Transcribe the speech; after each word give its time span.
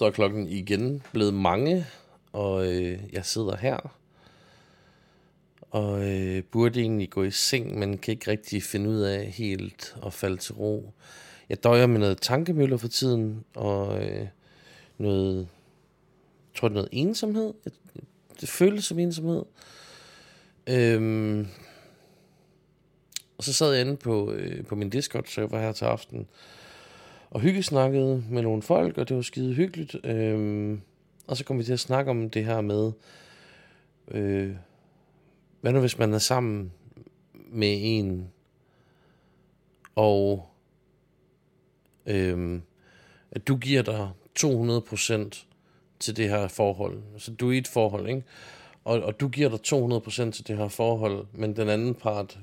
Så 0.00 0.06
er 0.06 0.10
klokken 0.10 0.48
igen 0.48 1.02
blevet 1.12 1.34
mange, 1.34 1.86
og 2.32 2.72
øh, 2.72 2.98
jeg 3.12 3.24
sidder 3.24 3.56
her. 3.56 3.96
Og 5.70 6.08
øh, 6.08 6.42
burde 6.44 6.80
egentlig 6.80 7.10
gå 7.10 7.22
i 7.22 7.30
seng, 7.30 7.78
men 7.78 7.98
kan 7.98 8.12
ikke 8.12 8.30
rigtig 8.30 8.62
finde 8.62 8.90
ud 8.90 9.00
af 9.00 9.26
helt 9.26 9.96
at 10.06 10.12
falde 10.12 10.36
til 10.36 10.54
ro. 10.54 10.92
Jeg 11.48 11.64
døjer 11.64 11.86
med 11.86 11.98
noget 11.98 12.20
tankemøller 12.20 12.76
for 12.76 12.88
tiden, 12.88 13.44
og 13.54 14.04
øh, 14.04 14.26
noget, 14.98 15.36
jeg 15.38 16.60
tror 16.60 16.68
det 16.68 16.74
er 16.74 16.78
noget 16.78 16.88
ensomhed. 16.92 17.54
Det 18.40 18.48
føles 18.48 18.84
som 18.84 18.98
ensomhed. 18.98 19.42
Øhm, 20.66 21.46
og 23.38 23.44
så 23.44 23.52
sad 23.52 23.72
jeg 23.72 23.80
inde 23.80 23.96
på, 23.96 24.32
øh, 24.32 24.64
på 24.64 24.74
min 24.74 24.90
Discord-server 24.90 25.58
her 25.58 25.72
til 25.72 25.84
aften, 25.84 26.26
og 27.30 27.40
hyggesnakkede 27.40 28.24
med 28.30 28.42
nogle 28.42 28.62
folk, 28.62 28.98
og 28.98 29.08
det 29.08 29.16
var 29.16 29.22
skide 29.22 29.54
hyggeligt. 29.54 29.96
Øhm, 30.04 30.80
og 31.26 31.36
så 31.36 31.44
kom 31.44 31.58
vi 31.58 31.64
til 31.64 31.72
at 31.72 31.80
snakke 31.80 32.10
om 32.10 32.30
det 32.30 32.44
her 32.44 32.60
med, 32.60 32.92
øh, 34.08 34.56
hvad 35.60 35.72
nu 35.72 35.80
hvis 35.80 35.98
man 35.98 36.14
er 36.14 36.18
sammen 36.18 36.72
med 37.34 37.78
en, 37.80 38.28
og 39.94 40.48
øhm, 42.06 42.62
at 43.30 43.48
du 43.48 43.56
giver 43.56 43.82
dig 43.82 44.10
200% 44.38 45.46
til 46.00 46.16
det 46.16 46.28
her 46.28 46.48
forhold. 46.48 47.02
Så 47.18 47.32
du 47.34 47.48
er 47.48 47.52
i 47.52 47.58
et 47.58 47.68
forhold, 47.68 48.08
ikke? 48.08 48.22
Og, 48.84 49.02
og 49.02 49.20
du 49.20 49.28
giver 49.28 49.48
dig 49.48 49.58
200% 50.28 50.30
til 50.30 50.48
det 50.48 50.56
her 50.56 50.68
forhold, 50.68 51.26
men 51.32 51.56
den 51.56 51.68
anden 51.68 51.94
part 51.94 52.38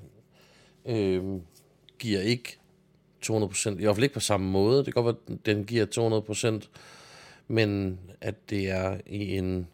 øh, 0.85 1.23
giver 1.99 2.21
ikke 2.21 2.57
200%. 3.29 3.69
I 3.69 3.83
hvert 3.83 3.95
fald 3.95 4.03
ikke 4.03 4.13
på 4.13 4.19
samme 4.19 4.49
måde. 4.49 4.77
Det 4.77 4.93
kan 4.93 5.03
godt 5.03 5.05
være, 5.05 5.35
at 5.37 5.45
den 5.45 5.65
giver 5.65 6.61
200%, 6.61 6.67
men 7.47 7.99
at 8.21 8.49
det 8.49 8.69
er 8.69 8.97
i 9.05 9.37
en 9.37 9.67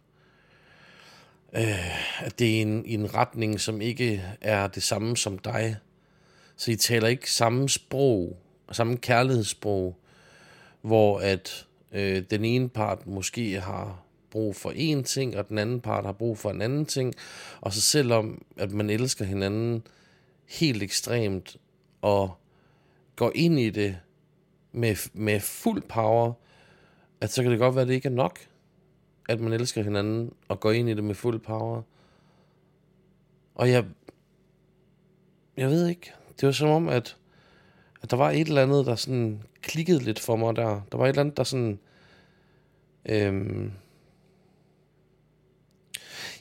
øh, 1.55 2.25
at 2.25 2.39
det 2.39 2.57
er 2.57 2.61
en, 2.61 2.85
i 2.85 2.93
en 2.93 3.15
retning, 3.15 3.59
som 3.59 3.81
ikke 3.81 4.23
er 4.41 4.67
det 4.67 4.83
samme 4.83 5.17
som 5.17 5.37
dig. 5.37 5.75
Så 6.57 6.71
I 6.71 6.75
taler 6.75 7.07
ikke 7.07 7.31
samme 7.31 7.69
sprog, 7.69 8.37
samme 8.71 8.97
kærlighedssprog, 8.97 9.97
hvor 10.81 11.19
at 11.19 11.67
øh, 11.91 12.23
den 12.29 12.45
ene 12.45 12.69
part 12.69 13.07
måske 13.07 13.59
har 13.59 14.03
brug 14.31 14.55
for 14.55 14.69
én 14.69 15.03
ting, 15.03 15.37
og 15.37 15.49
den 15.49 15.57
anden 15.57 15.81
part 15.81 16.05
har 16.05 16.11
brug 16.11 16.37
for 16.37 16.51
en 16.51 16.61
anden 16.61 16.85
ting. 16.85 17.13
Og 17.61 17.73
så 17.73 17.81
selvom 17.81 18.45
at 18.57 18.71
man 18.71 18.89
elsker 18.89 19.25
hinanden 19.25 19.83
helt 20.49 20.83
ekstremt, 20.83 21.57
og 22.01 22.37
går 23.15 23.31
ind 23.35 23.59
i 23.59 23.69
det 23.69 23.99
med, 24.71 25.09
med 25.13 25.39
fuld 25.39 25.81
power, 25.81 26.33
at 27.21 27.31
så 27.31 27.41
kan 27.41 27.51
det 27.51 27.59
godt 27.59 27.75
være, 27.75 27.81
at 27.81 27.87
det 27.87 27.93
ikke 27.93 28.07
er 28.07 28.13
nok, 28.13 28.39
at 29.29 29.39
man 29.39 29.53
elsker 29.53 29.83
hinanden 29.83 30.33
og 30.47 30.59
går 30.59 30.71
ind 30.71 30.89
i 30.89 30.93
det 30.93 31.03
med 31.03 31.15
fuld 31.15 31.39
power. 31.39 31.81
Og 33.55 33.69
jeg, 33.69 33.85
jeg 35.57 35.69
ved 35.69 35.87
ikke, 35.87 36.13
det 36.39 36.45
var 36.45 36.51
som 36.51 36.69
om, 36.69 36.89
at, 36.89 37.17
at 38.01 38.11
der 38.11 38.17
var 38.17 38.31
et 38.31 38.47
eller 38.47 38.63
andet, 38.63 38.85
der 38.85 38.95
sådan 38.95 39.43
klikkede 39.61 39.99
lidt 39.99 40.19
for 40.19 40.35
mig 40.35 40.55
der. 40.55 40.81
Der 40.91 40.97
var 40.97 41.05
et 41.05 41.09
eller 41.09 41.21
andet, 41.21 41.37
der 41.37 41.43
sådan, 41.43 41.79
øhm, 43.05 43.71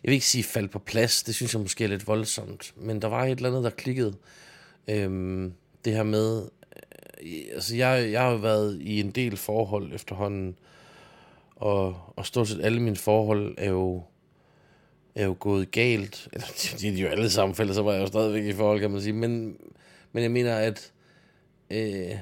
jeg 0.02 0.08
vil 0.08 0.14
ikke 0.14 0.26
sige 0.26 0.44
faldt 0.44 0.70
på 0.70 0.78
plads, 0.78 1.22
det 1.22 1.34
synes 1.34 1.54
jeg 1.54 1.60
måske 1.62 1.84
er 1.84 1.88
lidt 1.88 2.06
voldsomt, 2.06 2.74
men 2.76 3.02
der 3.02 3.08
var 3.08 3.24
et 3.24 3.30
eller 3.30 3.48
andet, 3.48 3.64
der 3.64 3.70
klikkede. 3.70 4.14
Øhm, 4.88 5.54
det 5.84 5.92
her 5.92 6.02
med, 6.02 6.48
altså 7.54 7.76
jeg, 7.76 8.12
jeg 8.12 8.20
har 8.20 8.30
jo 8.30 8.36
været 8.36 8.78
i 8.80 9.00
en 9.00 9.10
del 9.10 9.36
forhold 9.36 9.94
efterhånden, 9.94 10.56
og, 11.56 11.96
og 12.16 12.26
stort 12.26 12.48
set 12.48 12.64
alle 12.64 12.80
mine 12.80 12.96
forhold 12.96 13.54
er 13.58 13.70
jo, 13.70 14.02
er 15.14 15.24
jo 15.24 15.36
gået 15.40 15.70
galt. 15.70 16.28
Eller, 16.32 16.46
de 16.80 16.88
er 16.88 17.02
jo 17.02 17.08
alle 17.08 17.30
sammen 17.30 17.54
fælles, 17.54 17.76
så 17.76 17.82
var 17.82 17.92
jeg 17.92 18.00
jo 18.00 18.06
stadigvæk 18.06 18.44
i 18.44 18.52
forhold, 18.52 18.80
kan 18.80 18.90
man 18.90 19.00
sige. 19.00 19.12
Men, 19.12 19.56
men 20.12 20.22
jeg 20.22 20.30
mener, 20.30 20.56
at 20.56 20.92
øh, 21.70 22.16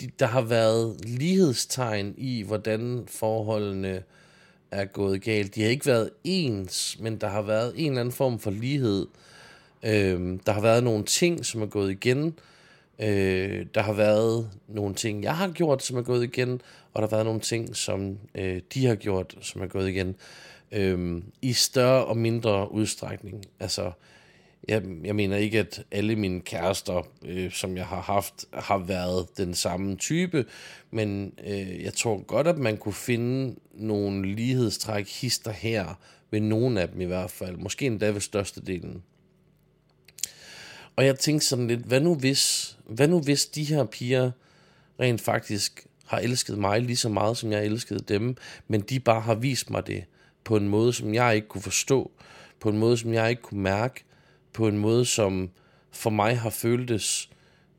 de, 0.00 0.10
der 0.18 0.26
har 0.26 0.42
været 0.42 0.96
lighedstegn 1.04 2.14
i, 2.16 2.42
hvordan 2.42 3.04
forholdene 3.08 4.02
er 4.70 4.84
gået 4.84 5.22
galt. 5.22 5.54
De 5.54 5.62
har 5.62 5.68
ikke 5.68 5.86
været 5.86 6.10
ens, 6.24 6.96
men 7.00 7.16
der 7.16 7.28
har 7.28 7.42
været 7.42 7.72
en 7.76 7.86
eller 7.86 8.00
anden 8.00 8.12
form 8.12 8.38
for 8.38 8.50
lighed. 8.50 9.06
Øh, 9.82 10.38
der 10.46 10.52
har 10.52 10.60
været 10.60 10.84
nogle 10.84 11.04
ting, 11.04 11.46
som 11.46 11.62
er 11.62 11.66
gået 11.66 11.90
igen, 11.90 12.34
Øh, 13.02 13.66
der 13.74 13.82
har 13.82 13.92
været 13.92 14.50
nogle 14.68 14.94
ting, 14.94 15.22
jeg 15.22 15.36
har 15.36 15.48
gjort, 15.48 15.82
som 15.82 15.96
er 15.96 16.02
gået 16.02 16.24
igen, 16.24 16.60
og 16.94 17.02
der 17.02 17.08
har 17.08 17.16
været 17.16 17.26
nogle 17.26 17.40
ting, 17.40 17.76
som 17.76 18.18
øh, 18.34 18.60
de 18.74 18.86
har 18.86 18.94
gjort, 18.94 19.34
som 19.40 19.62
er 19.62 19.66
gået 19.66 19.88
igen. 19.88 20.16
Øh, 20.72 21.22
I 21.42 21.52
større 21.52 22.04
og 22.04 22.16
mindre 22.16 22.72
udstrækning. 22.72 23.44
Altså, 23.60 23.92
jeg, 24.68 24.82
jeg 25.04 25.14
mener 25.14 25.36
ikke, 25.36 25.58
at 25.58 25.84
alle 25.90 26.16
mine 26.16 26.40
kærester, 26.40 27.06
øh, 27.24 27.52
som 27.52 27.76
jeg 27.76 27.86
har 27.86 28.00
haft, 28.00 28.44
har 28.54 28.78
været 28.78 29.26
den 29.36 29.54
samme 29.54 29.96
type, 29.96 30.44
men 30.90 31.32
øh, 31.46 31.82
jeg 31.82 31.94
tror 31.94 32.22
godt, 32.22 32.46
at 32.46 32.58
man 32.58 32.76
kunne 32.76 32.94
finde 32.94 33.56
nogle 33.74 34.34
lighedstræk 34.34 35.08
hister 35.08 35.50
her, 35.50 35.94
ved 36.30 36.40
nogle 36.40 36.80
af 36.80 36.88
dem 36.88 37.00
i 37.00 37.04
hvert 37.04 37.30
fald. 37.30 37.56
Måske 37.56 37.86
endda 37.86 38.10
ved 38.10 38.20
størstedelen. 38.20 39.02
Og 41.00 41.06
jeg 41.06 41.18
tænkte 41.18 41.46
sådan 41.46 41.66
lidt, 41.66 41.80
hvad 41.80 42.00
nu 42.00 42.14
hvis, 42.14 42.76
hvad 42.86 43.08
nu 43.08 43.20
hvis 43.20 43.46
de 43.46 43.64
her 43.64 43.84
piger 43.84 44.30
rent 45.00 45.20
faktisk 45.20 45.86
har 46.04 46.18
elsket 46.18 46.58
mig 46.58 46.80
lige 46.80 46.96
så 46.96 47.08
meget, 47.08 47.36
som 47.36 47.52
jeg 47.52 47.64
elskede 47.64 48.00
dem, 48.08 48.36
men 48.68 48.80
de 48.80 49.00
bare 49.00 49.20
har 49.20 49.34
vist 49.34 49.70
mig 49.70 49.86
det 49.86 50.04
på 50.44 50.56
en 50.56 50.68
måde, 50.68 50.92
som 50.92 51.14
jeg 51.14 51.34
ikke 51.34 51.48
kunne 51.48 51.62
forstå, 51.62 52.10
på 52.60 52.68
en 52.68 52.78
måde, 52.78 52.96
som 52.96 53.12
jeg 53.12 53.30
ikke 53.30 53.42
kunne 53.42 53.60
mærke, 53.60 54.04
på 54.52 54.68
en 54.68 54.78
måde, 54.78 55.04
som 55.04 55.50
for 55.90 56.10
mig 56.10 56.38
har 56.38 56.50
føltes 56.50 57.30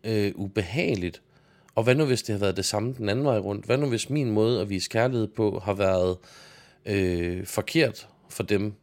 øh, 0.03 0.31
ubehageligt. 0.35 1.21
Og 1.75 1.83
hvad 1.83 1.95
nu, 1.95 2.05
hvis 2.05 2.23
det 2.23 2.33
har 2.33 2.39
været 2.39 2.57
det 2.57 2.65
samme 2.65 2.93
den 2.97 3.09
anden 3.09 3.25
vej 3.25 3.37
rundt? 3.37 3.65
Hvad 3.65 3.77
nu, 3.77 3.89
hvis 3.89 4.09
min 4.09 4.31
måde 4.31 4.61
at 4.61 4.69
vise 4.69 4.89
kærlighed 4.89 5.27
på 5.27 5.59
har 5.59 5.73
været 5.73 6.17
øh, 6.85 7.45
forkert 7.45 8.07
for 8.29 8.43
dem? 8.43 8.73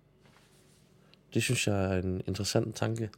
Det 1.34 1.43
synes 1.43 1.66
jeg 1.66 1.97
er 1.97 2.03
en 2.03 2.22
interessant 2.27 2.77
tanke. 2.77 3.09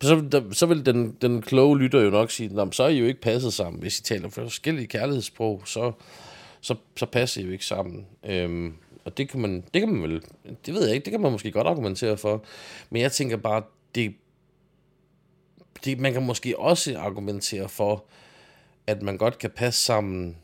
Så, 0.00 0.28
der, 0.32 0.42
så 0.52 0.66
vil 0.66 0.86
den, 0.86 1.16
den 1.22 1.42
kloge 1.42 1.78
lytter 1.78 2.00
jo 2.00 2.10
nok 2.10 2.30
sige, 2.30 2.68
så 2.72 2.82
er 2.82 2.88
I 2.88 2.98
jo 2.98 3.06
ikke 3.06 3.20
passet 3.20 3.52
sammen. 3.52 3.80
Hvis 3.80 3.98
I 3.98 4.02
taler 4.02 4.28
forskellige 4.28 4.86
kærlighedssprog, 4.86 5.62
så, 5.64 5.92
så, 6.60 6.74
så 6.96 7.06
passer 7.06 7.40
I 7.40 7.44
jo 7.44 7.50
ikke 7.50 7.66
sammen. 7.66 8.06
Øhm, 8.24 8.74
og 9.04 9.18
det 9.18 9.28
kan, 9.28 9.40
man, 9.40 9.64
det 9.74 9.82
kan 9.82 9.88
man 9.88 10.02
vel, 10.02 10.22
det 10.66 10.74
ved 10.74 10.86
jeg 10.86 10.94
ikke, 10.94 11.04
det 11.04 11.10
kan 11.10 11.20
man 11.20 11.32
måske 11.32 11.52
godt 11.52 11.66
argumentere 11.66 12.16
for. 12.16 12.44
Men 12.90 13.02
jeg 13.02 13.12
tænker 13.12 13.36
bare, 13.36 13.62
det, 13.94 14.14
det, 15.84 15.98
man 16.00 16.12
kan 16.12 16.22
måske 16.22 16.58
også 16.58 16.98
argumentere 16.98 17.68
for, 17.68 18.04
at 18.86 19.02
man 19.02 19.18
godt 19.18 19.38
kan 19.38 19.50
passe 19.50 19.84
sammen, 19.84 20.36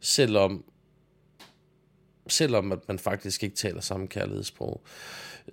selvom 0.00 0.64
selvom 2.30 2.72
at 2.72 2.78
man 2.88 2.98
faktisk 2.98 3.42
ikke 3.42 3.56
taler 3.56 3.80
samme 3.80 4.06
kærlighedssprog. 4.08 4.80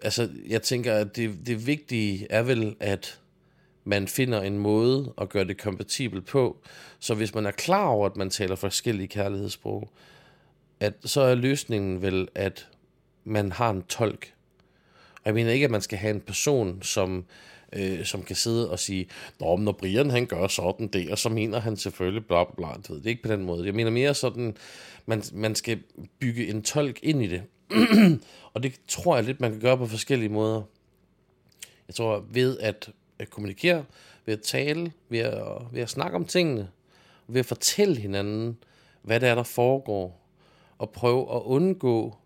Altså, 0.04 0.30
jeg 0.48 0.62
tænker, 0.62 0.94
at 0.94 1.16
det, 1.16 1.36
det 1.46 1.68
vigtige 1.68 2.28
er 2.30 2.42
vel, 2.44 2.76
at 2.80 3.20
man 3.84 4.08
finder 4.08 4.42
en 4.42 4.60
måde 4.60 5.14
at 5.22 5.30
gøre 5.30 5.46
det 5.46 5.58
kompatibelt 5.58 6.26
på. 6.26 6.58
Så 7.00 7.16
hvis 7.16 7.36
man 7.36 7.46
er 7.46 7.52
klar 7.52 7.86
over, 7.86 8.10
at 8.10 8.16
man 8.16 8.30
taler 8.30 8.56
forskellige 8.56 9.08
kærlighedssprog, 9.08 9.90
at 10.80 10.94
så 11.06 11.22
er 11.22 11.36
løsningen 11.36 12.02
vel, 12.02 12.28
at 12.36 12.68
man 13.24 13.52
har 13.52 13.70
en 13.70 13.82
tolk. 13.82 14.34
Jeg 15.28 15.34
mener 15.34 15.52
ikke, 15.52 15.64
at 15.64 15.72
man 15.72 15.82
skal 15.82 15.98
have 15.98 16.14
en 16.14 16.22
person, 16.22 16.82
som, 16.82 17.26
øh, 17.74 18.06
som 18.06 18.24
kan 18.24 18.36
sidde 18.36 18.72
og 18.72 18.80
sige, 18.80 19.10
Nå, 19.40 19.58
når 19.58 19.72
Brian 19.72 20.10
han 20.10 20.26
gør 20.26 20.48
sådan 20.48 20.88
det, 20.88 21.12
og 21.12 21.18
så 21.18 21.30
mener 21.30 21.60
han 21.60 21.78
selvfølgelig 21.78 22.26
bla 22.26 22.44
bla 22.44 22.54
bla. 22.56 22.96
Det 22.96 23.06
er 23.06 23.10
ikke 23.10 23.24
på 23.24 23.32
den 23.32 23.44
måde. 23.44 23.66
Jeg 23.66 23.74
mener 23.74 23.92
mere 23.92 24.14
sådan, 24.14 24.58
man, 25.06 25.24
man 25.34 25.56
skal 25.56 25.80
bygge 26.20 26.48
en 26.48 26.62
tolk 26.62 27.00
ind 27.04 27.24
i 27.24 27.28
det. 27.28 27.44
og 28.54 28.64
det 28.64 28.74
tror 28.88 29.16
jeg 29.16 29.26
lidt, 29.26 29.42
man 29.42 29.52
kan 29.52 29.60
gøre 29.60 29.78
på 29.78 29.86
forskellige 29.86 30.30
måder. 30.30 30.62
Jeg 31.88 31.96
tror, 31.96 32.26
ved 32.30 32.60
at, 32.60 32.90
at 33.20 33.30
kommunikere, 33.30 33.86
ved 34.26 34.34
at 34.34 34.42
tale, 34.42 34.92
ved 35.10 35.20
at, 35.20 35.44
ved 35.72 35.82
at 35.82 35.90
snakke 35.90 36.16
om 36.16 36.26
tingene, 36.26 36.70
ved 37.28 37.40
at 37.40 37.46
fortælle 37.46 37.96
hinanden, 37.96 38.58
hvad 39.02 39.20
det 39.20 39.30
er, 39.30 39.36
der 39.36 39.44
foregår, 39.44 40.28
og 40.78 40.90
prøve 40.90 41.36
at 41.36 41.42
undgå 41.42 42.18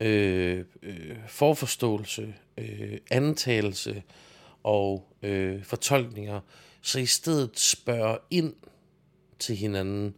øh, 0.00 0.64
øh, 0.82 1.16
forforståelse, 1.28 2.34
øh, 2.58 2.98
antagelse 3.10 4.02
og 4.62 5.08
øh, 5.22 5.64
fortolkninger, 5.64 6.40
så 6.82 6.98
i 6.98 7.06
stedet 7.06 7.58
spørge 7.58 8.18
ind 8.30 8.54
til 9.38 9.56
hinanden, 9.56 10.14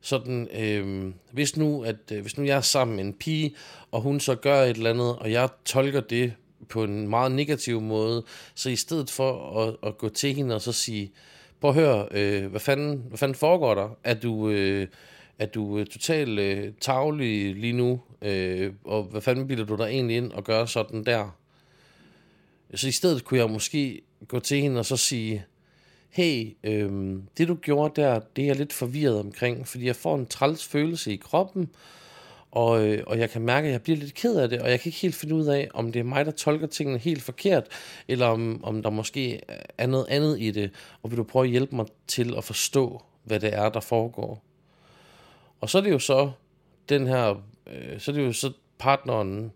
sådan, 0.00 0.48
øh, 0.54 1.12
hvis, 1.32 1.56
nu, 1.56 1.84
at, 1.84 1.96
øh, 2.12 2.20
hvis 2.20 2.38
nu 2.38 2.44
jeg 2.44 2.56
er 2.56 2.60
sammen 2.60 2.96
med 2.96 3.04
en 3.04 3.14
pige, 3.14 3.54
og 3.90 4.00
hun 4.00 4.20
så 4.20 4.34
gør 4.34 4.62
et 4.62 4.76
eller 4.76 4.90
andet, 4.90 5.16
og 5.16 5.32
jeg 5.32 5.48
tolker 5.64 6.00
det 6.00 6.32
på 6.68 6.84
en 6.84 7.08
meget 7.08 7.32
negativ 7.32 7.80
måde, 7.80 8.24
så 8.54 8.70
i 8.70 8.76
stedet 8.76 9.10
for 9.10 9.60
at, 9.60 9.76
at 9.88 9.98
gå 9.98 10.08
til 10.08 10.34
hende 10.34 10.54
og 10.54 10.60
så 10.60 10.72
sige, 10.72 11.12
prøv 11.60 11.70
at 11.70 11.74
høre, 11.74 12.08
øh, 12.10 12.46
hvad, 12.46 12.60
fanden, 12.60 13.04
hvad 13.08 13.18
fanden 13.18 13.34
foregår 13.34 13.74
der? 13.74 13.88
Er 14.04 14.14
du, 14.14 14.48
øh, 14.48 14.86
at 15.38 15.54
du 15.54 15.78
er 15.78 15.84
totalt 15.84 16.38
øh, 16.38 16.72
tavlig 16.80 17.56
lige 17.56 17.72
nu, 17.72 18.00
øh, 18.22 18.72
og 18.84 19.02
hvad 19.02 19.20
fanden 19.20 19.48
bilder 19.48 19.64
du 19.64 19.76
dig 19.76 19.84
egentlig 19.84 20.16
ind 20.16 20.32
og 20.32 20.44
gøre 20.44 20.68
sådan 20.68 21.04
der? 21.04 21.38
Så 22.74 22.88
i 22.88 22.92
stedet 22.92 23.24
kunne 23.24 23.40
jeg 23.40 23.50
måske 23.50 24.00
gå 24.28 24.40
til 24.40 24.60
hende 24.60 24.78
og 24.78 24.86
så 24.86 24.96
sige, 24.96 25.44
hey, 26.10 26.56
øh, 26.64 27.18
det 27.38 27.48
du 27.48 27.54
gjorde 27.54 28.00
der, 28.00 28.20
det 28.36 28.42
er 28.42 28.46
jeg 28.46 28.56
lidt 28.56 28.72
forvirret 28.72 29.20
omkring, 29.20 29.68
fordi 29.68 29.86
jeg 29.86 29.96
får 29.96 30.14
en 30.14 30.26
træls 30.26 30.66
følelse 30.66 31.12
i 31.12 31.16
kroppen, 31.16 31.68
og, 32.50 32.86
øh, 32.86 33.04
og 33.06 33.18
jeg 33.18 33.30
kan 33.30 33.42
mærke, 33.42 33.66
at 33.66 33.72
jeg 33.72 33.82
bliver 33.82 33.96
lidt 33.96 34.14
ked 34.14 34.36
af 34.36 34.48
det, 34.48 34.62
og 34.62 34.70
jeg 34.70 34.80
kan 34.80 34.88
ikke 34.88 34.98
helt 34.98 35.14
finde 35.14 35.34
ud 35.34 35.46
af, 35.46 35.68
om 35.74 35.92
det 35.92 36.00
er 36.00 36.04
mig, 36.04 36.26
der 36.26 36.32
tolker 36.32 36.66
tingene 36.66 36.98
helt 36.98 37.22
forkert, 37.22 37.66
eller 38.08 38.26
om, 38.26 38.64
om 38.64 38.82
der 38.82 38.90
måske 38.90 39.40
er 39.78 39.86
noget 39.86 40.06
andet 40.08 40.40
i 40.40 40.50
det, 40.50 40.70
og 41.02 41.10
vil 41.10 41.18
du 41.18 41.24
prøve 41.24 41.44
at 41.44 41.50
hjælpe 41.50 41.76
mig 41.76 41.86
til 42.06 42.34
at 42.36 42.44
forstå, 42.44 43.02
hvad 43.24 43.40
det 43.40 43.54
er, 43.54 43.68
der 43.68 43.80
foregår. 43.80 44.42
Og 45.60 45.70
så 45.70 45.78
er 45.78 45.82
det 45.82 45.90
jo 45.90 45.98
så 45.98 46.30
den 46.88 47.06
her, 47.06 47.42
øh, 47.66 48.00
så 48.00 48.10
er 48.10 48.14
det 48.14 48.24
jo 48.24 48.32
så 48.32 48.52
partneren, 48.78 49.52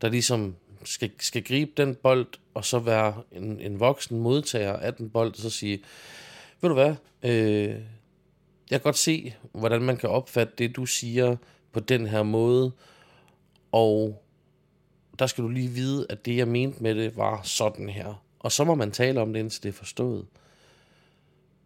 der 0.00 0.08
ligesom 0.08 0.56
skal, 0.84 1.10
skal 1.18 1.44
gribe 1.44 1.70
den 1.76 1.94
bold, 1.94 2.26
og 2.54 2.64
så 2.64 2.78
være 2.78 3.22
en, 3.32 3.60
en 3.60 3.80
voksen 3.80 4.20
modtager 4.20 4.72
af 4.72 4.94
den 4.94 5.10
bold, 5.10 5.30
og 5.30 5.36
så 5.36 5.50
sige, 5.50 5.82
ved 6.60 6.68
du 6.68 6.74
hvad, 6.74 6.94
øh, 7.22 7.80
jeg 8.70 8.80
kan 8.80 8.80
godt 8.80 8.98
se, 8.98 9.34
hvordan 9.52 9.82
man 9.82 9.96
kan 9.96 10.08
opfatte 10.08 10.54
det, 10.58 10.76
du 10.76 10.86
siger 10.86 11.36
på 11.72 11.80
den 11.80 12.06
her 12.06 12.22
måde, 12.22 12.72
og 13.72 14.22
der 15.18 15.26
skal 15.26 15.44
du 15.44 15.48
lige 15.48 15.68
vide, 15.68 16.06
at 16.10 16.26
det, 16.26 16.36
jeg 16.36 16.48
mente 16.48 16.82
med 16.82 16.94
det, 16.94 17.16
var 17.16 17.42
sådan 17.42 17.88
her. 17.88 18.24
Og 18.38 18.52
så 18.52 18.64
må 18.64 18.74
man 18.74 18.90
tale 18.90 19.20
om 19.20 19.32
det, 19.32 19.40
indtil 19.40 19.62
det 19.62 19.68
er 19.68 19.72
forstået. 19.72 20.26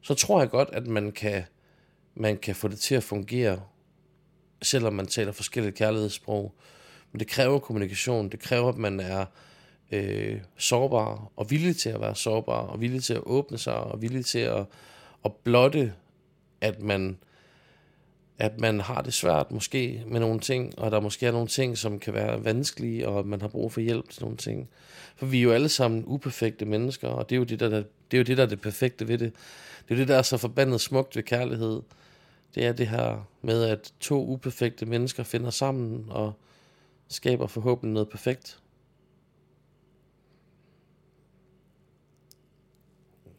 Så 0.01 0.15
tror 0.15 0.41
jeg 0.41 0.51
godt, 0.51 0.69
at 0.73 0.87
man 0.87 1.13
kan, 1.13 1.43
man 2.15 2.39
kan 2.39 2.55
få 2.55 2.69
det 2.69 2.79
til 2.79 2.95
at 2.95 3.03
fungere, 3.03 3.61
selvom 4.63 4.93
man 4.93 5.07
taler 5.07 5.33
forskellige 5.33 5.73
kærlighedssprog. 5.73 6.55
Men 7.13 7.21
det 7.21 7.29
kræver 7.29 7.59
kommunikation. 7.59 8.29
Det 8.29 8.41
kræver, 8.41 8.69
at 8.69 8.79
man 8.79 9.01
er 9.01 9.25
øh, 9.93 10.41
sårbar 10.57 11.33
og 11.37 11.51
villig 11.51 11.77
til 11.77 11.89
at 11.89 12.01
være 12.01 12.15
sårbar 12.15 12.61
og 12.61 12.81
villig 12.81 13.05
til 13.05 13.15
at 13.15 13.23
åbne 13.27 13.59
sig 13.59 13.75
og 13.75 14.03
villig 14.03 14.27
til 14.27 14.39
at, 14.39 14.65
at 15.25 15.33
blotte, 15.33 15.93
at 16.61 16.83
man 16.83 17.17
at 18.39 18.61
man 18.61 18.81
har 18.81 19.03
det 19.03 19.15
svært 19.15 19.51
måske 19.51 20.03
med 20.07 20.21
nogle 20.21 20.41
ting, 20.41 20.79
og 20.79 20.91
der 20.91 21.01
måske 21.01 21.27
er 21.27 21.33
nogle 21.33 21.49
ting, 21.49 21.79
som 21.79 21.99
kan 21.99 22.15
være 22.15 22.45
vanskelige, 22.45 23.09
og 23.09 23.27
man 23.27 23.41
har 23.41 23.49
brug 23.49 23.73
for 23.73 23.81
hjælp 23.81 24.09
til 24.09 24.23
nogle 24.23 24.37
ting. 24.37 24.69
For 25.17 25.27
vi 25.27 25.39
er 25.39 25.43
jo 25.43 25.53
alle 25.53 25.69
sammen 25.69 26.05
uperfekte 26.07 26.65
mennesker, 26.65 27.09
og 27.09 27.31
det 27.31 27.37
er 27.37 27.39
jo 27.39 27.45
det, 27.45 27.61
der, 27.61 27.69
det 27.69 27.85
er, 28.13 28.19
jo 28.19 28.23
det, 28.23 28.37
der 28.37 28.43
er 28.43 28.49
det 28.49 28.61
perfekte 28.61 29.09
ved 29.09 29.19
det. 29.19 29.33
Det 29.89 29.91
er 29.91 29.95
jo 29.95 30.01
det, 30.01 30.09
der 30.09 30.17
er 30.17 30.23
så 30.23 30.37
forbandet 30.37 30.81
smukt 30.81 31.17
ved 31.17 31.23
kærlighed. 31.23 31.83
Det 32.57 32.67
er 32.67 32.73
det 32.73 32.89
her 32.89 33.29
med, 33.43 33.65
at 33.65 33.95
to 34.01 34.27
uperfekte 34.27 34.87
mennesker 34.87 35.23
finder 35.23 35.51
sammen 35.51 36.07
og 36.11 36.33
skaber 37.09 37.47
forhåbentlig 37.47 37.93
noget 37.93 38.09
perfekt. 38.09 38.63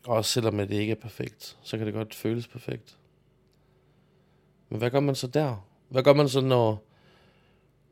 Også 0.06 0.32
selvom 0.32 0.58
det 0.58 0.72
ikke 0.72 0.92
er 0.92 0.96
perfekt, 0.96 1.58
så 1.62 1.78
kan 1.78 1.86
det 1.86 1.94
godt 1.94 2.16
føles 2.16 2.48
perfekt. 2.48 2.98
Men 4.70 4.80
hvad 4.80 4.92
gør 4.92 5.00
man 5.00 5.16
så 5.16 5.28
der? 5.28 5.68
Hvad 5.90 6.04
gør 6.04 6.14
man 6.14 6.30
så, 6.30 6.42
når, 6.42 6.84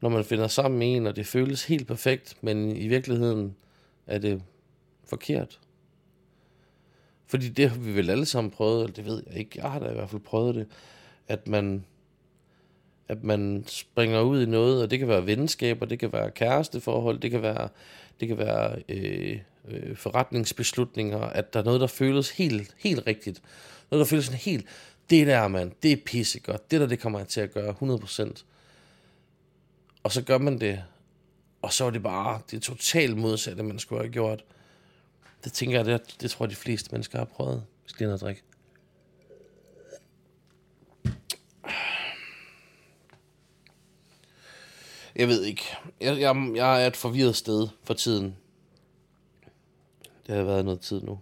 når 0.02 0.10
man 0.10 0.26
finder 0.26 0.48
sammen 0.48 0.80
med 0.80 0.96
en, 0.96 1.08
og 1.08 1.16
det 1.16 1.28
føles 1.28 1.66
helt 1.66 1.88
perfekt, 1.88 2.38
men 2.42 2.76
i 2.76 2.88
virkeligheden 2.88 3.56
er 4.08 4.18
det 4.18 4.44
forkert? 5.06 5.60
Fordi 7.26 7.50
det 7.50 7.70
har 7.70 7.78
vi 7.78 7.96
vel 7.96 8.10
alle 8.10 8.26
sammen 8.26 8.52
prøvet, 8.52 8.84
eller 8.84 8.96
det 8.96 9.06
ved 9.06 9.24
jeg 9.28 9.38
ikke, 9.38 9.60
jeg 9.62 9.72
har 9.72 9.80
da 9.80 9.90
i 9.90 9.94
hvert 9.94 10.10
fald 10.10 10.22
prøvet 10.22 10.56
det, 10.56 10.68
at 11.28 11.48
man, 11.48 11.86
at 13.08 13.24
man 13.24 13.64
springer 13.68 14.22
ud 14.22 14.42
i 14.42 14.46
noget, 14.46 14.84
og 14.84 14.92
det 14.92 15.00
kan 15.00 15.08
være 15.08 15.26
venskaber, 15.26 15.86
det 15.86 16.00
kan 16.00 16.14
være 16.14 16.32
kæresteforhold, 16.32 17.20
det 17.20 17.32
kan 17.32 17.42
være, 17.42 17.70
det 18.20 18.28
kan 18.28 18.38
være 18.38 18.82
øh, 18.90 19.40
øh, 19.68 19.96
forretningsbeslutninger, 19.96 21.20
at 21.20 21.54
der 21.54 21.60
er 21.60 21.64
noget, 21.64 21.82
der 21.82 21.88
føles 21.88 22.30
helt, 22.32 22.76
helt 22.78 23.08
rigtigt. 23.08 23.42
Noget, 23.92 24.06
der 24.06 24.10
føles 24.10 24.26
sådan 24.26 24.40
helt, 24.40 24.66
det 25.10 25.28
der, 25.28 25.48
man, 25.48 25.74
det 25.84 25.92
er 25.92 25.98
pissegodt. 26.06 26.72
Det 26.72 26.82
der, 26.82 26.88
det 26.88 27.00
kommer 27.00 27.20
jeg 27.20 27.28
til 27.28 27.42
at 27.42 27.54
gøre 27.54 27.76
100%. 27.82 28.44
Og 30.04 30.12
så 30.12 30.22
gør 30.22 30.38
man 30.38 30.60
det, 30.60 30.84
og 31.62 31.74
så 31.74 31.86
er 31.86 31.90
det 31.90 32.04
bare 32.04 32.42
det 32.52 32.62
totalt 32.62 33.18
modsatte, 33.18 33.64
man 33.64 33.80
skulle 33.80 34.02
have 34.02 34.12
gjort. 34.12 34.44
Det 35.44 35.54
tænker 35.54 35.78
jeg, 35.78 35.86
det, 35.86 36.16
det 36.22 36.32
tror 36.32 36.46
jeg, 36.46 36.50
de 36.50 36.56
fleste 36.56 36.90
mennesker 36.92 37.18
har 37.18 37.26
prøvet. 37.26 37.64
Vi 37.84 37.90
skal 37.90 38.08
lige 38.08 38.18
drikke. 38.18 38.42
Jeg 45.16 45.28
ved 45.28 45.44
ikke. 45.44 45.64
Jeg, 46.02 46.20
jeg, 46.20 46.52
jeg 46.56 46.84
er 46.84 46.88
et 46.88 46.96
forvirret 46.96 47.36
sted 47.36 47.68
for 47.84 47.94
tiden. 47.94 48.36
Det 50.28 50.36
har 50.36 50.44
været 50.44 50.66
noget 50.66 50.82
tid 50.82 51.02
nu. 51.02 51.20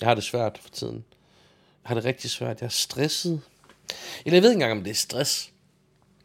Jeg 0.00 0.08
har 0.08 0.14
det 0.14 0.24
svært 0.24 0.58
for 0.58 0.68
tiden. 0.68 1.04
Jeg 1.82 1.88
har 1.88 1.94
det 1.94 2.04
rigtig 2.04 2.30
svært. 2.30 2.60
Jeg 2.60 2.66
er 2.66 2.70
stresset. 2.70 3.40
Eller 4.24 4.36
jeg 4.36 4.42
ved 4.42 4.50
ikke 4.50 4.56
engang, 4.56 4.72
om 4.72 4.84
det 4.84 4.90
er 4.90 4.94
stress. 4.94 5.52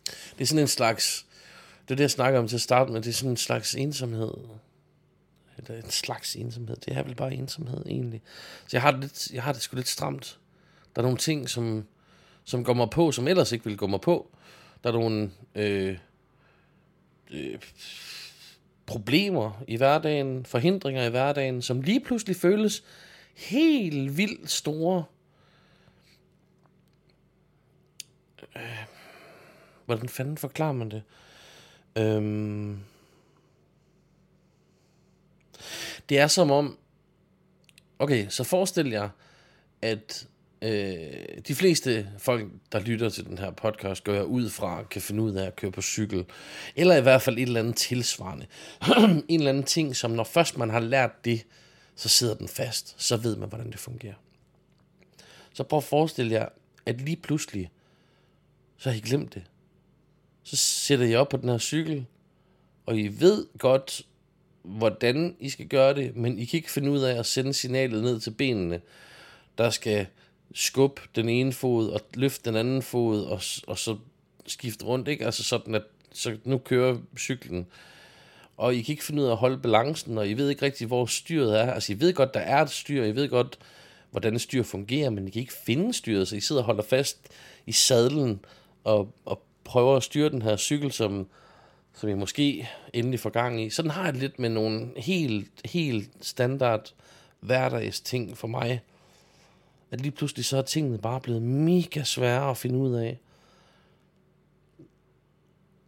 Det 0.06 0.42
er 0.42 0.46
sådan 0.46 0.62
en 0.62 0.68
slags... 0.68 1.26
Det 1.88 1.94
er 1.94 1.96
det, 1.96 2.02
jeg 2.02 2.12
snakker 2.12 2.40
om 2.40 2.48
til 2.48 2.56
at 2.56 2.62
starte 2.62 2.92
med. 2.92 3.02
Det 3.02 3.10
er 3.10 3.14
sådan 3.14 3.32
en 3.32 3.38
slags 3.38 3.76
ensomhed. 3.76 4.34
Eller 5.58 5.84
en 5.84 5.90
slags 5.90 6.36
ensomhed. 6.36 6.76
Det 6.76 6.98
er 6.98 7.04
vel 7.04 7.16
bare 7.16 7.34
ensomhed, 7.34 7.86
egentlig. 7.86 8.22
Så 8.62 8.78
jeg 8.78 8.82
har 8.82 8.92
det, 8.92 9.00
lidt, 9.00 9.32
jeg 9.32 9.44
har 9.44 9.54
det 9.54 9.62
sgu 9.62 9.76
lidt 9.76 9.88
stramt. 9.88 10.40
Der 10.96 11.02
er 11.02 11.04
nogle 11.04 11.18
ting, 11.18 11.50
som, 11.50 11.88
som 12.44 12.64
går 12.64 12.74
mig 12.74 12.90
på, 12.90 13.12
som 13.12 13.28
ellers 13.28 13.52
ikke 13.52 13.66
ville 13.66 13.78
gå 13.78 13.88
mig 13.88 14.02
på. 14.02 14.32
Der 14.84 14.90
er 14.90 14.94
nogle 14.94 15.32
øh, 15.56 15.98
øh, 17.30 17.60
problemer 18.86 19.64
i 19.68 19.78
hverdagen, 19.78 20.46
forhindringer 20.46 21.04
i 21.04 21.10
hverdagen, 21.10 21.62
som 21.62 21.82
lige 21.82 22.00
pludselig 22.00 22.36
føles 22.36 22.84
helt 23.36 24.18
vildt 24.18 24.50
store. 24.50 25.04
Øh, 28.56 28.86
hvordan 29.86 30.10
fanden 30.10 30.38
forklarer 30.38 30.74
man 30.74 30.92
det? 30.92 31.04
Øhm, 31.96 32.80
det 36.10 36.20
er 36.20 36.28
som 36.28 36.52
om, 36.52 36.78
okay, 38.00 38.28
så 38.30 38.44
forestil 38.44 38.90
jer, 38.90 39.10
at 39.82 40.28
øh, 40.62 41.38
de 41.48 41.56
fleste 41.56 42.10
folk, 42.18 42.52
der 42.72 42.80
lytter 42.80 43.10
til 43.10 43.26
den 43.26 43.38
her 43.38 43.52
podcast, 43.52 44.04
går 44.04 44.14
jeg 44.14 44.26
ud 44.26 44.50
fra, 44.50 44.84
kan 44.84 45.02
finde 45.02 45.22
ud 45.22 45.34
af 45.34 45.46
at 45.46 45.56
køre 45.56 45.72
på 45.72 45.82
cykel. 45.82 46.26
Eller 46.76 46.96
i 46.96 47.02
hvert 47.02 47.22
fald 47.22 47.38
et 47.38 47.42
eller 47.42 47.60
andet 47.60 47.76
tilsvarende. 47.76 48.46
en 49.28 49.40
eller 49.40 49.50
anden 49.50 49.64
ting, 49.64 49.96
som 49.96 50.12
når 50.12 50.24
først 50.24 50.58
man 50.58 50.70
har 50.70 50.80
lært 50.80 51.26
det, 51.26 51.46
så 51.96 52.10
sidder 52.10 52.36
den 52.36 52.48
fast. 52.48 52.96
Så 52.98 53.18
ved 53.18 53.36
man, 53.36 53.50
hvordan 53.50 53.72
det 53.72 53.80
fungerer. 53.80 54.14
Så 55.54 55.64
prøv 55.64 55.78
at 55.78 55.84
forestille 55.84 56.32
jer, 56.32 56.50
at 56.86 57.02
lige 57.02 57.18
pludselig, 57.18 57.72
så 58.78 58.90
har 58.90 58.98
I 58.98 59.00
glemt 59.00 59.34
det. 59.34 59.44
Så 60.44 60.56
sætter 60.56 61.06
I 61.06 61.16
op 61.16 61.30
på 61.30 61.38
den 61.38 61.50
her 61.50 61.58
cykel, 61.58 62.06
og 62.86 62.98
I 62.98 63.08
ved 63.08 63.48
godt, 63.58 64.06
hvordan 64.64 65.36
I 65.40 65.50
skal 65.50 65.68
gøre 65.68 65.94
det, 65.94 66.16
men 66.16 66.40
I 66.40 66.46
kan 66.46 66.58
ikke 66.58 66.72
finde 66.72 66.92
ud 66.92 67.00
af 67.00 67.20
at 67.20 67.26
sende 67.26 67.54
signalet 67.54 68.04
ned 68.04 68.20
til 68.20 68.32
benene, 68.32 68.82
der 69.58 69.70
skal 69.70 70.08
skub 70.54 71.00
den 71.16 71.30
ene 71.30 71.54
fod 71.54 71.90
og 71.90 72.02
løfte 72.14 72.50
den 72.50 72.56
anden 72.56 72.82
fod, 72.82 73.24
og, 73.24 73.42
og 73.68 73.78
så 73.78 73.98
skifte 74.48 74.86
rundt, 74.86 75.08
ikke? 75.08 75.26
Altså 75.26 75.44
sådan, 75.44 75.76
at 75.76 75.84
så 76.12 76.38
nu 76.44 76.58
kører 76.58 76.98
cyklen, 77.18 77.68
og 78.58 78.76
I 78.76 78.82
kan 78.82 78.94
ikke 78.94 79.04
finde 79.04 79.22
ud 79.22 79.28
af 79.28 79.32
at 79.32 79.38
holde 79.38 79.58
balancen, 79.58 80.18
og 80.18 80.30
I 80.30 80.34
ved 80.34 80.50
ikke 80.50 80.66
rigtig, 80.66 80.88
hvor 80.88 81.06
styret 81.06 81.60
er. 81.60 81.72
Altså, 81.72 81.94
I 81.94 82.00
ved 82.00 82.14
godt, 82.14 82.34
der 82.34 82.40
er 82.40 82.62
et 82.62 82.70
styr, 82.70 83.04
I 83.04 83.16
ved 83.16 83.30
godt, 83.30 83.60
hvordan 84.12 84.40
styr 84.40 84.64
fungerer, 84.64 85.10
men 85.10 85.28
I 85.28 85.32
kan 85.32 85.40
ikke 85.40 85.54
finde 85.66 85.94
styret, 85.94 86.28
så 86.28 86.36
I 86.36 86.40
sidder 86.40 86.62
og 86.62 86.66
holder 86.66 86.84
fast 86.84 87.18
i 87.66 87.72
sadlen, 87.72 88.40
og, 88.84 89.14
og 89.26 89.44
prøver 89.64 89.98
at 89.98 90.04
styre 90.04 90.30
den 90.30 90.42
her 90.42 90.58
cykel, 90.58 90.92
som, 90.92 91.28
som 91.94 92.10
I 92.10 92.14
måske 92.14 92.70
endelig 92.94 93.20
får 93.20 93.30
gang 93.30 93.62
i. 93.62 93.70
Sådan 93.70 93.92
har 93.92 94.04
jeg 94.04 94.14
det 94.14 94.22
lidt 94.22 94.40
med 94.40 94.50
nogle 94.50 94.88
helt, 94.98 95.52
helt 95.66 96.10
standard 96.22 96.94
hverdags 97.40 98.02
ting 98.02 98.38
for 98.38 98.48
mig. 98.48 98.82
At 99.92 100.02
lige 100.02 100.12
pludselig 100.12 100.46
så 100.46 100.58
er 100.58 100.62
tingene 100.62 100.98
bare 100.98 101.22
blevet 101.22 101.42
mega 101.42 102.04
svære 102.04 102.50
at 102.50 102.58
finde 102.58 102.80
ud 102.80 102.94
af. 102.94 103.20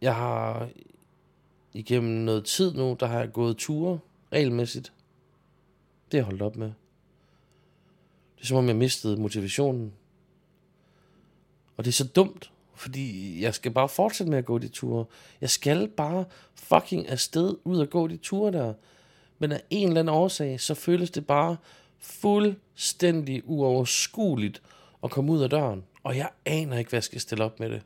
Jeg 0.00 0.14
har 0.14 0.68
igennem 1.72 2.10
noget 2.10 2.44
tid 2.44 2.74
nu, 2.74 2.96
der 3.00 3.06
har 3.06 3.18
jeg 3.18 3.32
gået 3.32 3.56
ture 3.56 3.98
regelmæssigt. 4.32 4.92
Det 6.12 6.12
har 6.12 6.18
jeg 6.18 6.24
holdt 6.24 6.42
op 6.42 6.56
med. 6.56 6.72
Det 8.36 8.42
er 8.42 8.46
som 8.46 8.56
om 8.56 8.68
jeg 8.68 8.76
mistede 8.76 9.20
motivationen. 9.20 9.92
Og 11.76 11.84
det 11.84 11.90
er 11.90 11.92
så 11.94 12.08
dumt, 12.08 12.52
fordi 12.74 13.40
jeg 13.42 13.54
skal 13.54 13.72
bare 13.72 13.88
fortsætte 13.88 14.30
med 14.30 14.38
at 14.38 14.44
gå 14.44 14.58
de 14.58 14.68
ture. 14.68 15.04
Jeg 15.40 15.50
skal 15.50 15.88
bare 15.88 16.24
fucking 16.54 17.08
afsted 17.08 17.56
ud 17.64 17.78
og 17.78 17.90
gå 17.90 18.06
de 18.06 18.16
ture 18.16 18.52
der. 18.52 18.74
Men 19.38 19.52
af 19.52 19.62
en 19.70 19.88
eller 19.88 20.00
anden 20.00 20.14
årsag, 20.14 20.60
så 20.60 20.74
føles 20.74 21.10
det 21.10 21.26
bare 21.26 21.56
fuldstændig 22.02 23.42
uoverskueligt 23.44 24.62
at 25.04 25.10
komme 25.10 25.32
ud 25.32 25.42
af 25.42 25.50
døren. 25.50 25.84
Og 26.02 26.16
jeg 26.16 26.28
aner 26.44 26.78
ikke, 26.78 26.88
hvad 26.88 26.96
jeg 26.96 27.04
skal 27.04 27.20
stille 27.20 27.44
op 27.44 27.60
med 27.60 27.70
det. 27.70 27.82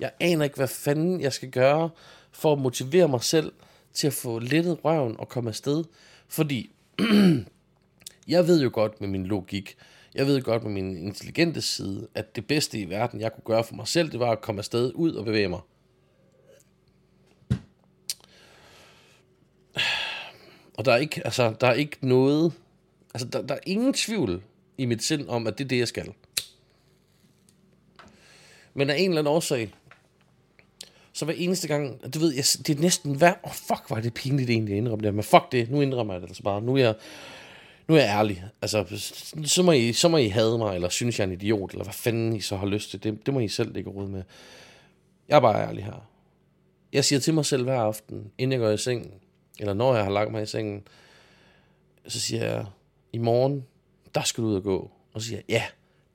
Jeg 0.00 0.10
aner 0.20 0.44
ikke, 0.44 0.56
hvad 0.56 0.68
fanden 0.68 1.20
jeg 1.20 1.32
skal 1.32 1.50
gøre 1.50 1.90
for 2.32 2.52
at 2.52 2.58
motivere 2.58 3.08
mig 3.08 3.22
selv 3.22 3.52
til 3.92 4.06
at 4.06 4.12
få 4.12 4.38
lettet 4.38 4.78
røven 4.84 5.16
og 5.18 5.28
komme 5.28 5.50
afsted. 5.50 5.84
Fordi 6.28 6.70
jeg 8.28 8.46
ved 8.46 8.62
jo 8.62 8.70
godt 8.72 9.00
med 9.00 9.08
min 9.08 9.26
logik, 9.26 9.76
jeg 10.14 10.26
ved 10.26 10.42
godt 10.42 10.62
med 10.62 10.72
min 10.72 10.96
intelligente 10.96 11.62
side, 11.62 12.08
at 12.14 12.36
det 12.36 12.46
bedste 12.46 12.78
i 12.78 12.90
verden, 12.90 13.20
jeg 13.20 13.32
kunne 13.32 13.44
gøre 13.44 13.64
for 13.64 13.74
mig 13.74 13.88
selv, 13.88 14.12
det 14.12 14.20
var 14.20 14.30
at 14.30 14.40
komme 14.40 14.58
afsted 14.58 14.92
ud 14.94 15.12
og 15.12 15.24
bevæge 15.24 15.48
mig. 15.48 15.60
Og 20.76 20.84
der 20.84 20.92
er 20.92 20.96
ikke, 20.96 21.20
altså, 21.24 21.54
der 21.60 21.66
er 21.66 21.72
ikke 21.72 21.96
noget, 22.00 22.52
altså, 23.16 23.28
der, 23.28 23.46
der 23.46 23.54
er 23.54 23.58
ingen 23.66 23.92
tvivl 23.92 24.42
i 24.78 24.84
mit 24.84 25.02
sind 25.02 25.28
om, 25.28 25.46
at 25.46 25.58
det 25.58 25.64
er 25.64 25.68
det, 25.68 25.78
jeg 25.78 25.88
skal. 25.88 26.12
Men 28.74 28.90
af 28.90 28.96
en 28.96 29.10
eller 29.10 29.20
anden 29.20 29.34
årsag, 29.34 29.72
så 31.12 31.24
hver 31.24 31.34
eneste 31.34 31.68
gang, 31.68 32.14
du 32.14 32.18
ved, 32.18 32.34
jeg, 32.34 32.44
det 32.66 32.76
er 32.76 32.80
næsten 32.80 33.14
hver, 33.14 33.34
oh, 33.42 33.52
fuck, 33.52 33.90
var 33.90 34.00
det 34.00 34.14
pinligt 34.14 34.50
egentlig 34.50 34.72
at 34.72 34.78
indrømme 34.78 35.06
det, 35.06 35.14
men 35.14 35.24
fuck 35.24 35.52
det, 35.52 35.70
nu 35.70 35.80
indrømmer 35.80 36.14
jeg 36.14 36.22
det 36.22 36.28
altså 36.28 36.42
bare, 36.42 36.62
nu 36.62 36.74
er 36.74 36.78
jeg, 36.78 36.94
nu 37.88 37.94
er 37.94 37.98
jeg 37.98 38.08
ærlig, 38.08 38.44
altså, 38.62 39.02
så 39.44 39.62
må, 39.62 39.72
I, 39.72 39.92
så 39.92 40.08
må 40.08 40.16
I 40.16 40.28
hade 40.28 40.58
mig, 40.58 40.74
eller 40.74 40.88
synes 40.88 41.18
jeg 41.18 41.24
er 41.24 41.28
en 41.28 41.32
idiot, 41.32 41.70
eller 41.70 41.84
hvad 41.84 41.94
fanden 41.94 42.36
I 42.36 42.40
så 42.40 42.56
har 42.56 42.66
lyst 42.66 42.90
til, 42.90 43.02
det, 43.02 43.26
det 43.26 43.34
må 43.34 43.40
I 43.40 43.48
selv 43.48 43.74
ligge 43.74 43.90
råd 43.90 44.08
med. 44.08 44.22
Jeg 45.28 45.36
er 45.36 45.40
bare 45.40 45.68
ærlig 45.68 45.84
her. 45.84 46.08
Jeg 46.92 47.04
siger 47.04 47.20
til 47.20 47.34
mig 47.34 47.44
selv 47.44 47.64
hver 47.64 47.80
aften, 47.80 48.30
inden 48.38 48.52
jeg 48.52 48.60
går 48.60 48.70
i 48.70 48.78
sengen, 48.78 49.10
eller 49.58 49.74
når 49.74 49.94
jeg 49.94 50.04
har 50.04 50.10
lagt 50.10 50.30
mig 50.30 50.42
i 50.42 50.46
sengen, 50.46 50.82
så 52.08 52.20
siger 52.20 52.44
jeg, 52.44 52.66
i 53.16 53.18
morgen, 53.18 53.66
der 54.14 54.22
skal 54.22 54.44
du 54.44 54.48
ud 54.48 54.54
og 54.54 54.62
gå. 54.62 54.90
Og 55.12 55.20
så 55.20 55.26
siger 55.26 55.36
jeg, 55.36 55.44
ja, 55.48 55.64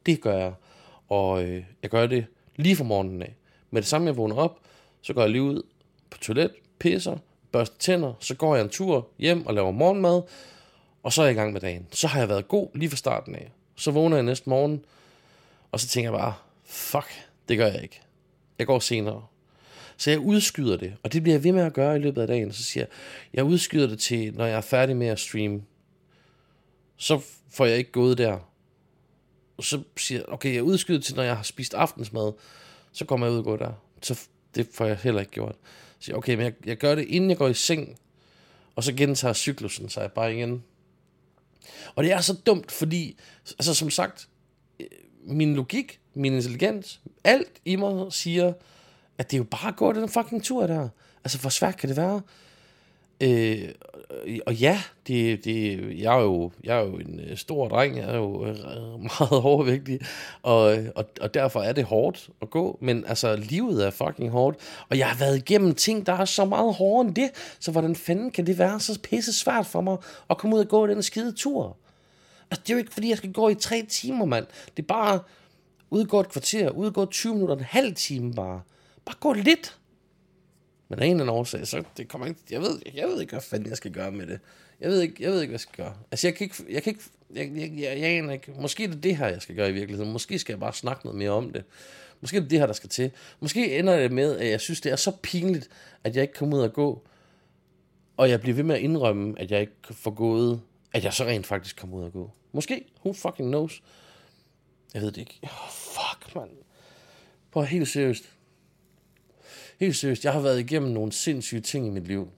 det 0.05 0.21
gør 0.21 0.37
jeg. 0.37 0.53
Og 1.09 1.43
øh, 1.43 1.63
jeg 1.81 1.89
gør 1.89 2.07
det 2.07 2.25
lige 2.55 2.75
fra 2.75 2.83
morgenen 2.83 3.21
af. 3.21 3.35
Med 3.71 3.81
det 3.81 3.89
samme, 3.89 4.07
jeg 4.07 4.17
vågner 4.17 4.35
op, 4.35 4.59
så 5.01 5.13
går 5.13 5.21
jeg 5.21 5.29
lige 5.29 5.41
ud 5.41 5.63
på 6.09 6.17
toilet, 6.17 6.51
pisser, 6.79 7.17
børster 7.51 7.75
tænder, 7.79 8.13
så 8.19 8.35
går 8.35 8.55
jeg 8.55 8.63
en 8.63 8.69
tur 8.69 9.07
hjem 9.19 9.45
og 9.45 9.53
laver 9.53 9.71
morgenmad, 9.71 10.21
og 11.03 11.13
så 11.13 11.21
er 11.21 11.25
jeg 11.25 11.33
i 11.33 11.37
gang 11.37 11.53
med 11.53 11.61
dagen. 11.61 11.87
Så 11.91 12.07
har 12.07 12.19
jeg 12.19 12.29
været 12.29 12.47
god 12.47 12.67
lige 12.73 12.89
fra 12.89 12.97
starten 12.97 13.35
af. 13.35 13.51
Så 13.75 13.91
vågner 13.91 14.17
jeg 14.17 14.23
næste 14.23 14.49
morgen, 14.49 14.85
og 15.71 15.79
så 15.79 15.87
tænker 15.87 16.11
jeg 16.11 16.19
bare, 16.19 16.33
fuck, 16.65 17.07
det 17.49 17.57
gør 17.57 17.67
jeg 17.67 17.83
ikke. 17.83 18.01
Jeg 18.59 18.67
går 18.67 18.79
senere. 18.79 19.25
Så 19.97 20.09
jeg 20.09 20.19
udskyder 20.19 20.77
det, 20.77 20.93
og 21.03 21.13
det 21.13 21.23
bliver 21.23 21.35
jeg 21.35 21.43
ved 21.43 21.51
med 21.51 21.63
at 21.63 21.73
gøre 21.73 21.95
i 21.95 21.99
løbet 21.99 22.21
af 22.21 22.27
dagen. 22.27 22.53
Så 22.53 22.63
siger 22.63 22.81
jeg, 22.81 22.89
jeg 23.33 23.43
udskyder 23.43 23.87
det 23.87 23.99
til, 23.99 24.33
når 24.33 24.45
jeg 24.45 24.57
er 24.57 24.61
færdig 24.61 24.97
med 24.97 25.07
at 25.07 25.19
streame. 25.19 25.61
Så 27.01 27.21
får 27.49 27.65
jeg 27.65 27.77
ikke 27.77 27.91
gået 27.91 28.17
der. 28.17 28.39
Og 29.57 29.63
så 29.63 29.83
siger 29.97 30.19
jeg, 30.19 30.29
okay, 30.29 30.53
jeg 30.53 30.63
udskyder 30.63 31.01
til, 31.01 31.15
når 31.15 31.23
jeg 31.23 31.35
har 31.35 31.43
spist 31.43 31.73
aftensmad. 31.73 32.33
Så 32.91 33.05
kommer 33.05 33.27
jeg 33.27 33.33
ud 33.33 33.37
og 33.37 33.43
går 33.43 33.57
der. 33.57 33.73
Så 34.01 34.19
det 34.55 34.67
får 34.73 34.85
jeg 34.85 34.97
heller 34.97 35.19
ikke 35.19 35.31
gjort. 35.31 35.55
Så 35.99 36.05
siger 36.05 36.15
okay, 36.15 36.35
men 36.35 36.43
jeg, 36.43 36.53
jeg 36.65 36.77
gør 36.77 36.95
det, 36.95 37.05
inden 37.07 37.29
jeg 37.29 37.37
går 37.37 37.47
i 37.47 37.53
seng. 37.53 37.99
Og 38.75 38.83
så 38.83 38.93
gentager 38.93 39.33
cyklusen 39.33 39.89
sig 39.89 40.11
bare 40.11 40.35
igen. 40.35 40.63
Og 41.95 42.03
det 42.03 42.11
er 42.11 42.21
så 42.21 42.33
dumt, 42.33 42.71
fordi, 42.71 43.17
altså 43.59 43.73
som 43.73 43.89
sagt, 43.89 44.29
øh, 44.79 44.87
min 45.23 45.55
logik, 45.55 45.99
min 46.13 46.33
intelligens, 46.33 47.01
alt 47.23 47.61
i 47.65 47.75
mig 47.75 48.13
siger, 48.13 48.53
at 49.17 49.31
det 49.31 49.37
er 49.37 49.39
jo 49.39 49.43
bare 49.43 49.67
at 49.67 49.75
gå 49.75 49.93
den 49.93 50.09
fucking 50.09 50.43
tur 50.43 50.67
der. 50.67 50.89
Altså, 51.23 51.39
hvor 51.39 51.49
svært 51.49 51.77
kan 51.77 51.89
det 51.89 51.97
være? 51.97 52.21
Øh, 53.21 53.69
og 54.45 54.55
ja, 54.55 54.81
det, 55.07 55.45
det, 55.45 55.79
jeg, 55.99 56.17
er 56.17 56.21
jo, 56.21 56.51
jeg 56.63 56.77
er 56.77 56.81
jo 56.81 56.95
en 56.95 57.19
øh, 57.19 57.37
stor 57.37 57.67
dreng, 57.67 57.97
jeg 57.97 58.09
er 58.09 58.17
jo 58.17 58.45
øh, 58.45 58.55
meget 59.19 59.43
overvægtig, 59.43 59.99
og, 60.43 60.77
øh, 60.77 60.89
og, 60.95 61.05
og 61.21 61.33
derfor 61.33 61.61
er 61.61 61.73
det 61.73 61.83
hårdt 61.83 62.29
at 62.41 62.49
gå, 62.49 62.77
men 62.81 63.05
altså, 63.05 63.35
livet 63.35 63.85
er 63.85 63.89
fucking 63.89 64.29
hårdt, 64.29 64.57
og 64.89 64.97
jeg 64.97 65.07
har 65.07 65.17
været 65.17 65.37
igennem 65.37 65.75
ting, 65.75 66.05
der 66.05 66.13
er 66.13 66.25
så 66.25 66.45
meget 66.45 66.73
hårdere 66.73 67.07
end 67.07 67.15
det, 67.15 67.29
så 67.59 67.71
hvordan 67.71 67.95
fanden 67.95 68.31
kan 68.31 68.45
det 68.45 68.57
være 68.57 68.79
så 68.79 68.99
pisse 69.03 69.33
svært 69.33 69.65
for 69.65 69.81
mig 69.81 69.97
at 70.29 70.37
komme 70.37 70.55
ud 70.55 70.61
og 70.61 70.67
gå 70.67 70.87
den 70.87 71.03
skide 71.03 71.31
tur? 71.31 71.77
Altså, 72.51 72.61
det 72.63 72.69
er 72.69 72.73
jo 72.73 72.79
ikke, 72.79 72.93
fordi 72.93 73.09
jeg 73.09 73.17
skal 73.17 73.33
gå 73.33 73.49
i 73.49 73.55
tre 73.55 73.85
timer, 73.89 74.25
mand. 74.25 74.45
Det 74.77 74.83
er 74.83 74.87
bare 74.87 75.19
udgå 75.89 76.19
et 76.19 76.29
kvarter, 76.29 76.69
udgå 76.69 77.05
20 77.05 77.33
minutter, 77.33 77.55
en 77.55 77.63
halv 77.63 77.95
time 77.95 78.33
bare. 78.33 78.61
Bare 79.05 79.15
gå 79.19 79.33
lidt. 79.33 79.77
Men 80.91 80.99
af 80.99 81.05
en 81.05 81.11
eller 81.11 81.23
anden 81.23 81.35
årsag, 81.35 81.67
så 81.67 81.83
det 81.97 82.07
kommer 82.07 82.27
ikke, 82.27 82.39
jeg 82.49 82.61
ved, 82.61 82.81
jeg 82.93 83.07
ved 83.07 83.21
ikke, 83.21 83.31
hvad 83.31 83.41
fanden 83.41 83.69
jeg 83.69 83.77
skal 83.77 83.91
gøre 83.91 84.11
med 84.11 84.27
det. 84.27 84.39
Jeg 84.79 84.89
ved 84.89 85.01
ikke, 85.01 85.15
jeg 85.19 85.31
ved 85.31 85.41
ikke, 85.41 85.49
hvad 85.49 85.53
jeg 85.53 85.59
skal 85.59 85.85
gøre. 85.85 85.93
Altså, 86.11 86.27
jeg 86.27 86.35
kan 86.35 86.45
ikke, 86.45 86.55
jeg 86.69 86.83
kan 86.83 86.93
ikke, 86.93 87.03
jeg, 87.33 87.51
jeg, 87.55 87.79
jeg, 87.79 87.99
jeg 87.99 88.09
aner 88.09 88.33
ikke. 88.33 88.51
Måske 88.59 88.83
er 88.83 88.87
det 88.87 89.03
det 89.03 89.17
her, 89.17 89.27
jeg 89.27 89.41
skal 89.41 89.55
gøre 89.55 89.69
i 89.69 89.71
virkeligheden. 89.71 90.11
Måske 90.11 90.39
skal 90.39 90.53
jeg 90.53 90.59
bare 90.59 90.73
snakke 90.73 91.05
noget 91.05 91.17
mere 91.17 91.29
om 91.29 91.53
det. 91.53 91.63
Måske 92.21 92.37
er 92.37 92.41
det 92.41 92.49
det 92.49 92.59
her, 92.59 92.65
der 92.65 92.73
skal 92.73 92.89
til. 92.89 93.11
Måske 93.39 93.79
ender 93.79 93.99
det 93.99 94.11
med, 94.11 94.37
at 94.37 94.49
jeg 94.49 94.61
synes, 94.61 94.81
det 94.81 94.91
er 94.91 94.95
så 94.95 95.11
pinligt, 95.23 95.69
at 96.03 96.15
jeg 96.15 96.21
ikke 96.21 96.33
kommer 96.33 96.57
ud 96.57 96.61
og 96.61 96.73
gå. 96.73 97.03
Og 98.17 98.29
jeg 98.29 98.41
bliver 98.41 98.55
ved 98.55 98.63
med 98.63 98.75
at 98.75 98.81
indrømme, 98.81 99.39
at 99.39 99.51
jeg 99.51 99.61
ikke 99.61 99.73
får 99.91 100.11
gået, 100.11 100.61
at 100.93 101.03
jeg 101.03 101.13
så 101.13 101.23
rent 101.23 101.47
faktisk 101.47 101.77
kommer 101.77 101.97
ud 101.97 102.03
og 102.03 102.13
gå. 102.13 102.31
Måske. 102.51 102.85
Who 103.05 103.13
fucking 103.13 103.49
knows? 103.49 103.83
Jeg 104.93 105.01
ved 105.01 105.11
det 105.11 105.21
ikke. 105.21 105.39
Oh, 105.43 105.69
fuck, 105.69 106.35
mand. 106.35 106.49
På 107.51 107.61
helt 107.61 107.87
seriøst. 107.87 108.23
Helt 109.81 109.95
seriøst, 109.95 110.25
jeg 110.25 110.33
har 110.33 110.39
været 110.39 110.59
igennem 110.59 110.91
nogle 110.91 111.11
sindssyge 111.11 111.61
ting 111.61 111.87
i 111.87 111.89
mit 111.89 112.07
liv. 112.07 112.29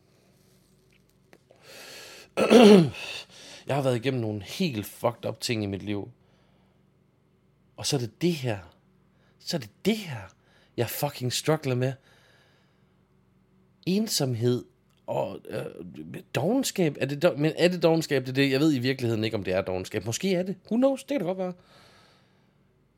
jeg 3.68 3.76
har 3.76 3.82
været 3.82 3.96
igennem 3.96 4.22
nogle 4.22 4.44
helt 4.44 4.86
fucked 4.86 5.26
up 5.26 5.40
ting 5.40 5.64
i 5.64 5.66
mit 5.66 5.84
liv. 5.84 6.12
Og 7.78 7.86
så 7.86 7.96
er 7.96 8.00
det 8.00 8.22
det 8.22 8.34
her. 8.34 8.60
Så 9.40 9.58
er 9.58 9.60
det 9.60 9.70
det 9.86 9.98
her, 9.98 10.22
jeg 10.78 10.90
fucking 10.90 11.34
struggler 11.34 11.76
med. 11.76 11.94
Ensomhed 13.86 14.66
og 15.08 15.40
øh, 15.50 15.66
dogenskab. 16.36 16.98
Er 17.00 17.06
det, 17.06 17.40
men 17.40 17.52
er 17.58 17.68
det 17.68 17.84
dogenskab? 17.84 18.22
Det 18.22 18.30
er 18.30 18.34
det. 18.34 18.52
Jeg 18.52 18.60
ved 18.60 18.74
i 18.74 18.80
virkeligheden 18.80 19.24
ikke, 19.24 19.38
om 19.38 19.44
det 19.44 19.54
er 19.54 19.62
dogenskab. 19.62 20.06
Måske 20.06 20.34
er 20.34 20.44
det. 20.44 20.56
Who 20.72 20.78
knows? 20.78 21.04
Det 21.04 21.10
kan 21.10 21.20
det 21.20 21.26
godt 21.26 21.38
være. 21.38 21.54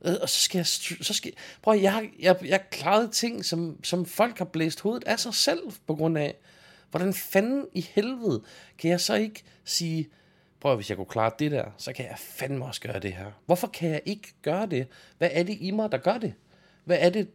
Øh, 0.06 0.16
og 0.22 0.30
så 0.30 0.42
skal 0.42 0.58
jeg... 0.58 0.66
Så 0.66 1.14
skal, 1.14 1.34
prøv, 1.62 1.80
jeg, 1.80 2.10
jeg, 2.20 2.38
jeg 2.46 2.70
klarede 2.72 3.08
ting, 3.08 3.46
som, 3.46 3.84
som 3.84 4.06
folk 4.06 4.38
har 4.38 4.46
blæst 4.46 4.82
hovedet 4.82 5.04
af 5.04 5.20
sig 5.20 5.34
selv 5.34 5.62
på 5.88 5.96
grund 5.96 6.18
af. 6.18 6.36
Hvordan 6.90 7.14
fanden 7.14 7.68
i 7.74 7.82
helvede 7.82 8.44
kan 8.78 8.92
jeg 8.92 9.02
så 9.02 9.14
ikke 9.14 9.44
sige, 9.64 10.10
prøv 10.60 10.76
hvis 10.76 10.90
jeg 10.90 10.98
kunne 10.98 11.06
klare 11.06 11.32
det 11.40 11.52
der, 11.52 11.66
så 11.78 11.94
kan 11.94 12.06
jeg 12.06 12.16
fandme 12.20 12.66
også 12.66 12.82
gøre 12.82 13.00
det 13.00 13.14
her. 13.14 13.32
Hvorfor 13.46 13.68
kan 13.68 13.90
jeg 13.90 14.02
ikke 14.06 14.34
gøre 14.42 14.66
det? 14.66 14.88
Hvad 15.18 15.30
er 15.32 15.44
det 15.44 15.58
i 15.60 15.72
mig, 15.72 15.92
der 15.92 15.98
gør 15.98 16.18
det? 16.18 16.34
Hvad 16.84 16.98
er 17.00 17.10
det, 17.10 17.30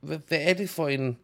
hvad, 0.00 0.18
hvad 0.28 0.38
er 0.40 0.54
det 0.54 0.70
for 0.70 0.88
en... 0.88 1.18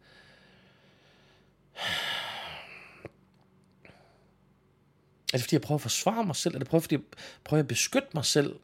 Er 5.33 5.37
det 5.37 5.41
fordi, 5.41 5.55
jeg 5.55 5.61
prøver 5.61 5.77
at 5.77 5.81
forsvare 5.81 6.25
mig 6.25 6.35
selv? 6.35 6.55
Er 6.55 6.59
det 6.59 6.67
prøver, 6.67 6.81
fordi 6.81 6.95
jeg 6.95 7.01
prøver 7.43 7.63
at 7.63 7.67
beskytte 7.67 8.07
mig 8.13 8.25
selv? 8.25 8.55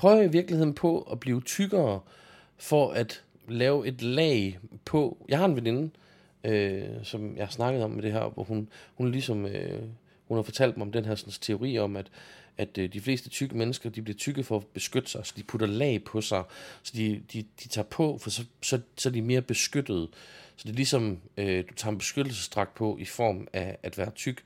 Prøver 0.00 0.22
i 0.22 0.30
virkeligheden 0.30 0.74
på 0.74 1.00
at 1.02 1.20
blive 1.20 1.42
tykkere, 1.42 2.00
for 2.56 2.92
at 2.92 3.22
lave 3.48 3.86
et 3.86 4.02
lag 4.02 4.58
på. 4.84 5.26
Jeg 5.28 5.38
har 5.38 5.44
en 5.44 5.56
veninde, 5.56 5.90
øh, 6.44 6.84
som 7.02 7.36
jeg 7.36 7.46
har 7.46 7.52
snakket 7.52 7.82
om 7.82 7.90
med 7.90 8.02
det 8.02 8.12
her, 8.12 8.28
hvor 8.28 8.44
hun, 8.44 8.68
hun 8.94 9.10
ligesom, 9.10 9.46
øh, 9.46 9.82
hun 10.28 10.38
har 10.38 10.42
fortalt 10.42 10.76
mig 10.76 10.86
om 10.86 10.92
den 10.92 11.04
her 11.04 11.14
sådan, 11.14 11.32
teori 11.40 11.78
om, 11.78 11.96
at, 11.96 12.06
at 12.58 12.78
øh, 12.78 12.92
de 12.92 13.00
fleste 13.00 13.28
tykke 13.28 13.56
mennesker, 13.56 13.90
de 13.90 14.02
bliver 14.02 14.16
tykke 14.16 14.44
for 14.44 14.56
at 14.56 14.66
beskytte 14.66 15.10
sig, 15.10 15.26
så 15.26 15.34
de 15.36 15.42
putter 15.42 15.66
lag 15.66 16.04
på 16.04 16.20
sig, 16.20 16.42
så 16.82 16.92
de, 16.96 17.22
de, 17.32 17.44
de 17.62 17.68
tager 17.68 17.86
på, 17.86 18.18
for 18.18 18.30
så, 18.30 18.44
så, 18.62 18.80
så 18.96 19.08
er 19.08 19.12
de 19.12 19.22
mere 19.22 19.42
beskyttede. 19.42 20.08
Så 20.56 20.62
det 20.62 20.70
er 20.70 20.76
ligesom, 20.76 21.18
øh, 21.36 21.64
du 21.68 21.74
tager 21.74 21.92
en 21.92 21.98
beskyttelsesdragt 21.98 22.74
på 22.74 22.96
i 23.00 23.04
form 23.04 23.48
af 23.52 23.78
at 23.82 23.98
være 23.98 24.10
tyk. 24.10 24.44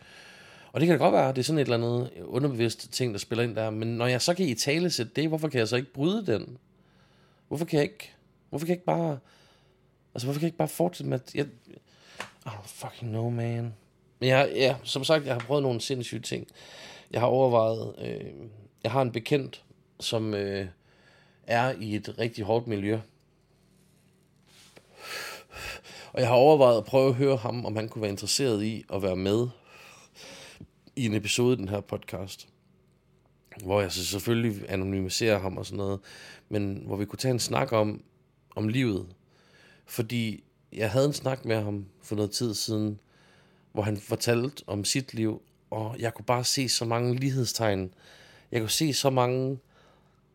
Og 0.75 0.81
det 0.81 0.87
kan 0.87 0.99
da 0.99 1.04
godt 1.04 1.12
være, 1.12 1.28
det 1.28 1.38
er 1.38 1.43
sådan 1.43 1.59
et 1.59 1.62
eller 1.62 1.76
andet 1.76 2.11
underbevidst 2.25 2.93
ting, 2.93 3.12
der 3.12 3.19
spiller 3.19 3.45
ind 3.45 3.57
der. 3.57 3.71
Men 3.71 3.88
når 3.88 4.07
jeg 4.07 4.23
så 4.23 4.35
kan 4.35 4.49
i 4.49 4.54
tale 4.54 4.90
sætte 4.90 5.12
det, 5.16 5.28
hvorfor 5.28 5.49
kan 5.49 5.59
jeg 5.59 5.69
så 5.69 5.76
ikke 5.76 5.93
bryde 5.93 6.26
den? 6.26 6.59
Hvorfor 7.49 7.64
kan 7.64 7.76
jeg 7.76 7.85
ikke, 7.85 8.12
hvorfor 8.50 8.66
kan 8.66 8.71
jeg 8.71 8.76
ikke 8.76 8.85
bare, 8.85 9.19
altså 10.14 10.26
hvorfor 10.26 10.38
kan 10.38 10.43
jeg 10.43 10.49
ikke 10.49 10.59
bare 10.59 10.69
fortsætte 10.69 11.11
med, 11.11 11.21
at 11.21 11.35
jeg, 11.35 11.47
I 12.47 12.49
don't 12.49 12.66
fucking 12.66 13.11
know, 13.11 13.31
man. 13.31 13.75
Men 14.21 14.28
jeg, 14.28 14.52
ja, 14.54 14.76
som 14.83 15.04
sagt, 15.04 15.26
jeg 15.26 15.35
har 15.35 15.40
prøvet 15.40 15.62
nogle 15.62 15.81
sindssyge 15.81 16.21
ting. 16.21 16.47
Jeg 17.11 17.21
har 17.21 17.28
overvejet, 17.28 17.95
øh, 17.99 18.33
jeg 18.83 18.93
har 18.93 19.02
en 19.02 19.12
bekendt, 19.12 19.64
som 20.00 20.35
øh, 20.35 20.66
er 21.47 21.75
i 21.81 21.95
et 21.95 22.14
rigtig 22.19 22.45
hårdt 22.45 22.66
miljø. 22.66 22.99
Og 26.12 26.21
jeg 26.21 26.28
har 26.28 26.35
overvejet 26.35 26.78
at 26.78 26.85
prøve 26.85 27.09
at 27.09 27.14
høre 27.14 27.37
ham, 27.37 27.66
om 27.66 27.76
han 27.76 27.88
kunne 27.88 28.02
være 28.02 28.11
interesseret 28.11 28.62
i 28.62 28.85
at 28.93 29.02
være 29.02 29.16
med 29.16 29.49
i 30.97 31.07
en 31.07 31.15
episode 31.15 31.55
i 31.55 31.57
den 31.57 31.69
her 31.69 31.81
podcast, 31.81 32.49
hvor 33.63 33.81
jeg 33.81 33.93
så 33.93 34.05
selvfølgelig 34.05 34.71
anonymiserer 34.71 35.39
ham 35.39 35.59
og 35.59 35.67
sådan 35.67 35.77
noget, 35.77 36.01
men 36.49 36.83
hvor 36.87 36.97
vi 36.97 37.05
kunne 37.05 37.19
tage 37.19 37.33
en 37.33 37.39
snak 37.39 37.73
om, 37.73 38.03
om 38.57 38.69
livet. 38.69 39.07
Fordi 39.87 40.45
jeg 40.73 40.91
havde 40.91 41.07
en 41.07 41.13
snak 41.13 41.45
med 41.45 41.63
ham 41.63 41.87
for 42.03 42.17
noget 42.17 42.31
tid 42.31 42.55
siden, 42.55 43.01
hvor 43.73 43.83
han 43.83 43.97
fortalte 43.97 44.65
om 44.67 44.85
sit 44.85 45.15
liv, 45.15 45.43
og 45.71 45.97
jeg 45.99 46.15
kunne 46.15 46.25
bare 46.25 46.45
se 46.45 46.69
så 46.69 46.85
mange 46.85 47.17
lighedstegn. 47.17 47.95
Jeg 48.53 48.61
kunne 48.61 48.71
se 48.71 48.93
så 48.93 49.11
mange, 49.11 49.59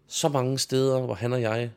så 0.08 0.30
mange 0.30 0.60
steder, 0.60 1.01
hvor 1.01 1.13
han 1.13 1.34
og 1.34 1.42
jeg 1.42 1.72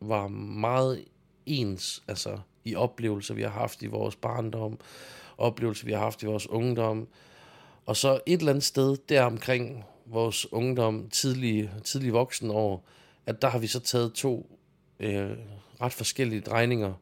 var 0.00 0.28
meget 0.28 1.04
ens, 1.46 2.02
altså 2.08 2.38
i 2.64 2.74
oplevelser, 2.74 3.34
vi 3.34 3.42
har 3.42 3.50
haft 3.50 3.82
i 3.82 3.86
vores 3.86 4.16
barndom, 4.16 4.78
oplevelser, 5.38 5.86
vi 5.86 5.92
har 5.92 5.98
haft 5.98 6.22
i 6.22 6.26
vores 6.26 6.48
ungdom, 6.48 7.08
og 7.88 7.96
så 7.96 8.20
et 8.26 8.38
eller 8.38 8.52
andet 8.52 8.64
sted 8.64 8.96
der 9.08 9.22
omkring 9.22 9.84
vores 10.06 10.52
ungdom, 10.52 11.08
tidlige, 11.10 11.70
tidlige 11.84 12.12
voksne 12.12 12.52
år, 12.52 12.84
at 13.26 13.42
der 13.42 13.48
har 13.48 13.58
vi 13.58 13.66
så 13.66 13.80
taget 13.80 14.12
to 14.12 14.58
øh, 15.00 15.30
ret 15.80 15.92
forskellige 15.92 16.40
drejninger. 16.40 16.94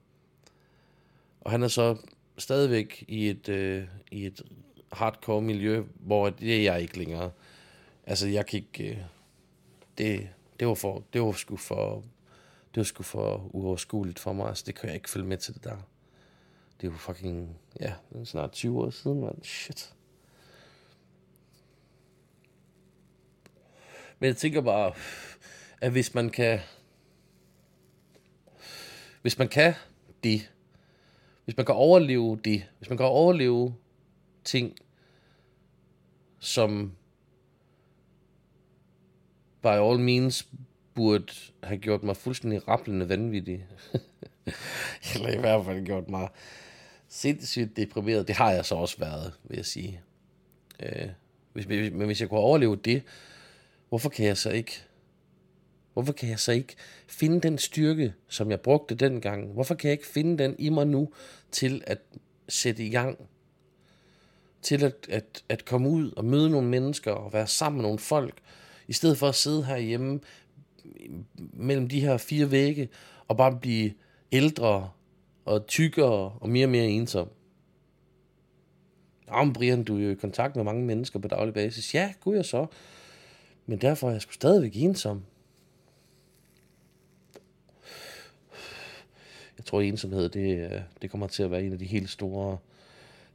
Og 1.40 1.50
han 1.50 1.62
er 1.62 1.68
så 1.68 1.96
stadigvæk 2.38 3.04
i 3.08 3.28
et, 3.28 3.48
øh, 3.48 3.84
i 4.10 4.26
et 4.26 4.42
hardcore 4.92 5.42
miljø, 5.42 5.84
hvor 5.94 6.30
det 6.30 6.56
er 6.56 6.62
jeg 6.62 6.82
ikke 6.82 6.98
længere. 6.98 7.30
Altså, 8.06 8.28
jeg 8.28 8.46
kan 8.46 8.56
ikke... 8.56 8.90
Øh, 8.90 8.98
det, 9.98 10.28
det 10.60 10.68
var 10.68 10.74
for, 10.74 11.02
det 11.12 11.22
var 11.22 11.32
sgu 11.32 11.56
for, 11.56 12.02
det 12.74 12.80
var 12.80 12.84
sgu 12.84 13.02
for 13.02 13.50
uoverskueligt 13.52 14.18
for 14.18 14.32
mig. 14.32 14.48
Altså, 14.48 14.64
det 14.66 14.74
kan 14.74 14.86
jeg 14.86 14.94
ikke 14.94 15.10
følge 15.10 15.26
med 15.26 15.36
til 15.36 15.54
det 15.54 15.64
der. 15.64 15.76
Det 16.80 16.86
er 16.86 16.90
jo 16.92 16.98
fucking, 16.98 17.58
ja, 17.80 17.92
snart 18.24 18.52
20 18.52 18.80
år 18.80 18.90
siden, 18.90 19.20
man. 19.20 19.44
Shit. 19.44 19.92
Men 24.18 24.26
jeg 24.26 24.36
tænker 24.36 24.60
bare, 24.60 24.92
at 25.80 25.92
hvis 25.92 26.14
man 26.14 26.30
kan, 26.30 26.60
hvis 29.22 29.38
man 29.38 29.48
kan 29.48 29.74
det, 30.24 30.50
hvis 31.44 31.56
man 31.56 31.66
kan 31.66 31.74
overleve 31.74 32.40
det, 32.44 32.64
hvis 32.78 32.88
man 32.88 32.96
kan 32.98 33.06
overleve 33.06 33.74
ting, 34.44 34.76
som 36.38 36.92
by 39.62 39.66
all 39.66 39.98
means 39.98 40.48
burde 40.94 41.32
have 41.62 41.78
gjort 41.78 42.02
mig 42.02 42.16
fuldstændig 42.16 42.68
rapplende 42.68 43.08
vanvittig. 43.08 43.66
Eller 45.14 45.28
i 45.28 45.40
hvert 45.40 45.64
fald 45.64 45.86
gjort 45.86 46.08
mig 46.08 46.28
sindssygt 47.08 47.76
deprimeret. 47.76 48.28
Det 48.28 48.36
har 48.36 48.52
jeg 48.52 48.64
så 48.64 48.74
også 48.74 48.98
været, 48.98 49.32
vil 49.44 49.56
jeg 49.56 49.66
sige. 49.66 50.00
Øh, 50.82 51.08
hvis, 51.52 51.66
men 51.68 52.06
hvis 52.06 52.20
jeg 52.20 52.28
kunne 52.28 52.40
overleve 52.40 52.76
det, 52.76 53.02
hvorfor 53.88 54.08
kan 54.08 54.26
jeg 54.26 54.36
så 54.36 54.50
ikke 54.50 54.86
Hvorfor 55.96 56.12
kan 56.12 56.28
jeg 56.28 56.38
så 56.38 56.52
ikke 56.52 56.76
finde 57.08 57.40
den 57.40 57.58
styrke, 57.58 58.14
som 58.28 58.50
jeg 58.50 58.60
brugte 58.60 58.94
dengang? 58.94 59.52
Hvorfor 59.52 59.74
kan 59.74 59.88
jeg 59.88 59.92
ikke 59.92 60.06
finde 60.06 60.44
den 60.44 60.56
i 60.58 60.68
mig 60.68 60.86
nu 60.86 61.12
til 61.50 61.82
at 61.86 61.98
sætte 62.48 62.86
i 62.86 62.90
gang? 62.90 63.18
Til 64.62 64.84
at, 64.84 65.06
at, 65.08 65.44
at 65.48 65.64
komme 65.64 65.88
ud 65.88 66.12
og 66.12 66.24
møde 66.24 66.50
nogle 66.50 66.68
mennesker 66.68 67.12
og 67.12 67.32
være 67.32 67.46
sammen 67.46 67.76
med 67.76 67.82
nogle 67.82 67.98
folk, 67.98 68.34
i 68.88 68.92
stedet 68.92 69.18
for 69.18 69.28
at 69.28 69.34
sidde 69.34 69.64
herhjemme 69.64 70.20
mellem 71.52 71.88
de 71.88 72.00
her 72.00 72.16
fire 72.16 72.50
vægge 72.50 72.88
og 73.28 73.36
bare 73.36 73.58
blive 73.60 73.92
ældre 74.32 74.90
og 75.44 75.66
tykkere 75.66 76.32
og 76.40 76.48
mere 76.48 76.66
og 76.66 76.70
mere 76.70 76.86
ensom. 76.86 77.28
Jamen 79.28 79.52
Brian, 79.52 79.84
du 79.84 79.98
er 79.98 80.02
jo 80.02 80.10
i 80.10 80.14
kontakt 80.14 80.56
med 80.56 80.64
mange 80.64 80.84
mennesker 80.84 81.18
på 81.18 81.28
daglig 81.28 81.54
basis. 81.54 81.94
Ja, 81.94 82.12
gud 82.20 82.36
jeg 82.36 82.44
så. 82.44 82.66
Men 83.66 83.78
derfor 83.78 84.08
er 84.08 84.12
jeg 84.12 84.22
sgu 84.22 84.32
stadigvæk 84.32 84.72
ensom. 84.74 85.22
Jeg 89.58 89.64
tror, 89.64 89.80
at 89.80 89.86
ensomhed, 89.86 90.28
det, 90.28 90.72
øh, 90.72 90.80
det 91.02 91.10
kommer 91.10 91.26
til 91.26 91.42
at 91.42 91.50
være 91.50 91.62
en 91.62 91.72
af 91.72 91.78
de 91.78 91.84
helt 91.84 92.10
store, 92.10 92.58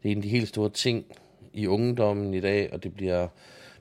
det 0.03 0.09
er 0.09 0.11
en 0.11 0.17
af 0.17 0.23
de 0.23 0.29
helt 0.29 0.47
store 0.47 0.69
ting 0.69 1.05
i 1.53 1.67
ungdommen 1.67 2.33
i 2.33 2.39
dag, 2.39 2.73
og 2.73 2.83
det 2.83 2.93
bliver, 2.93 3.27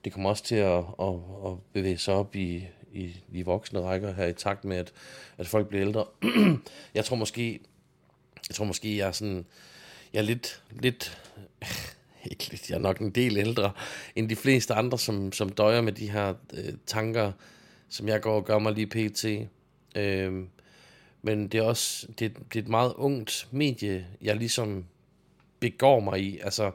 det 0.05 0.13
kommer 0.13 0.31
også 0.31 0.45
til 0.45 0.55
at, 0.55 0.85
at, 1.01 1.15
at 1.47 1.53
bevæge 1.73 1.99
sig 1.99 2.15
op 2.15 2.37
i, 2.37 2.67
i 2.93 3.17
de 3.33 3.45
voksne 3.45 3.81
rækker 3.81 4.13
her 4.13 4.27
i 4.27 4.33
takt 4.33 4.65
med, 4.65 4.77
at, 4.77 4.93
at 5.39 5.47
folk 5.47 5.69
bliver 5.69 5.87
ældre. 5.87 6.07
jeg 6.95 7.05
tror 7.05 7.17
måske, 7.17 7.61
jeg 8.49 8.55
tror 8.55 8.65
måske, 8.65 8.97
jeg 8.97 9.09
er 9.09 9.13
sådan, 9.13 9.47
jeg 10.13 10.19
er 10.19 10.23
lidt, 10.23 10.63
lidt, 10.71 11.19
ikke 12.25 12.51
lidt, 12.51 12.71
jeg 12.71 12.77
er 12.77 12.81
nok 12.81 12.99
en 12.99 13.11
del 13.11 13.37
ældre 13.37 13.73
end 14.17 14.29
de 14.29 14.37
fleste 14.37 14.75
andre, 14.75 14.99
som, 14.99 15.33
som 15.33 15.49
døjer 15.49 15.81
med 15.81 15.93
de 15.93 16.11
her 16.11 16.35
øh, 16.53 16.73
tanker, 16.87 17.33
som 17.89 18.09
jeg 18.09 18.21
går 18.21 18.37
og 18.37 18.45
gør 18.45 18.59
mig 18.59 18.73
lige 18.73 18.87
pt. 18.87 19.25
Øh, 19.97 20.45
men 21.23 21.49
det 21.49 21.59
er 21.59 21.63
også 21.63 22.07
det, 22.07 22.37
det 22.53 22.59
er 22.59 22.63
et 22.63 22.69
meget 22.69 22.93
ungt 22.97 23.49
medie, 23.51 24.07
jeg 24.23 24.37
ligesom 24.37 24.85
begår 25.61 26.01
mig 26.01 26.21
i. 26.21 26.39
Altså, 26.39 26.71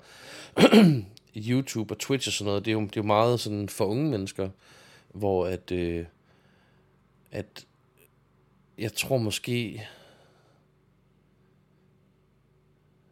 YouTube 1.49 1.93
og 1.93 1.99
Twitch 1.99 2.29
og 2.29 2.33
sådan 2.33 2.45
noget, 2.45 2.65
det 2.65 2.71
er 2.71 2.73
jo, 2.73 2.81
det 2.81 2.97
er 2.97 3.01
jo 3.01 3.03
meget 3.03 3.39
sådan 3.39 3.69
for 3.69 3.85
unge 3.85 4.09
mennesker, 4.09 4.49
hvor 5.13 5.47
at, 5.47 5.71
øh, 5.71 6.05
at 7.31 7.65
jeg 8.77 8.93
tror 8.93 9.17
måske, 9.17 9.87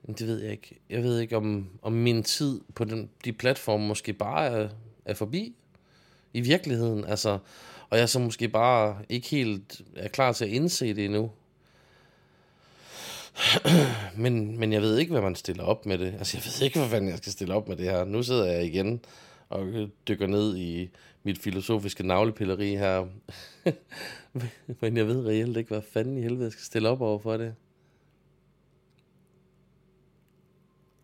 det 0.07 0.27
ved 0.27 0.41
jeg 0.41 0.51
ikke. 0.51 0.79
Jeg 0.89 1.03
ved 1.03 1.19
ikke, 1.19 1.37
om, 1.37 1.69
om 1.81 1.93
min 1.93 2.23
tid 2.23 2.61
på 2.75 2.83
den, 2.83 3.09
de 3.25 3.33
platforme 3.33 3.87
måske 3.87 4.13
bare 4.13 4.45
er, 4.45 4.69
er 5.05 5.13
forbi 5.13 5.55
i 6.33 6.41
virkeligheden. 6.41 7.05
Altså, 7.05 7.39
og 7.89 7.97
jeg 7.97 8.09
så 8.09 8.19
måske 8.19 8.49
bare 8.49 8.97
ikke 9.09 9.27
helt 9.27 9.81
er 9.95 10.07
klar 10.07 10.31
til 10.31 10.45
at 10.45 10.51
indse 10.51 10.93
det 10.93 11.05
endnu. 11.05 11.31
men, 14.23 14.59
men 14.59 14.73
jeg 14.73 14.81
ved 14.81 14.97
ikke, 14.97 15.11
hvad 15.11 15.21
man 15.21 15.35
stiller 15.35 15.63
op 15.63 15.85
med 15.85 15.97
det. 15.97 16.13
Altså, 16.13 16.37
jeg 16.37 16.43
ved 16.45 16.65
ikke, 16.65 16.79
hvad 16.79 16.89
fanden 16.89 17.09
jeg 17.09 17.17
skal 17.17 17.31
stille 17.31 17.53
op 17.53 17.67
med 17.67 17.77
det 17.77 17.85
her. 17.85 18.05
Nu 18.05 18.23
sidder 18.23 18.45
jeg 18.45 18.65
igen 18.65 19.01
og 19.49 19.89
dykker 20.07 20.27
ned 20.27 20.57
i 20.57 20.89
mit 21.23 21.37
filosofiske 21.37 22.07
navlepilleri 22.07 22.75
her. 22.75 23.07
men 24.81 24.97
jeg 24.97 25.07
ved 25.07 25.25
reelt 25.25 25.57
ikke, 25.57 25.67
hvad 25.67 25.81
fanden 25.81 26.17
i 26.17 26.21
helvede 26.21 26.43
jeg 26.43 26.51
skal 26.51 26.63
stille 26.63 26.89
op 26.89 27.01
over 27.01 27.19
for 27.19 27.37
det. 27.37 27.55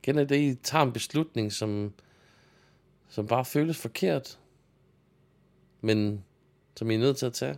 Kender 0.09 0.23
det, 0.23 0.39
I 0.41 0.55
tager 0.55 0.83
en 0.83 0.91
beslutning, 0.91 1.51
som, 1.53 1.93
som 3.09 3.27
bare 3.27 3.45
føles 3.45 3.77
forkert, 3.77 4.39
men 5.81 6.23
som 6.75 6.91
I 6.91 6.95
er 6.95 6.99
nødt 6.99 7.17
til 7.17 7.25
at 7.25 7.33
tage? 7.33 7.57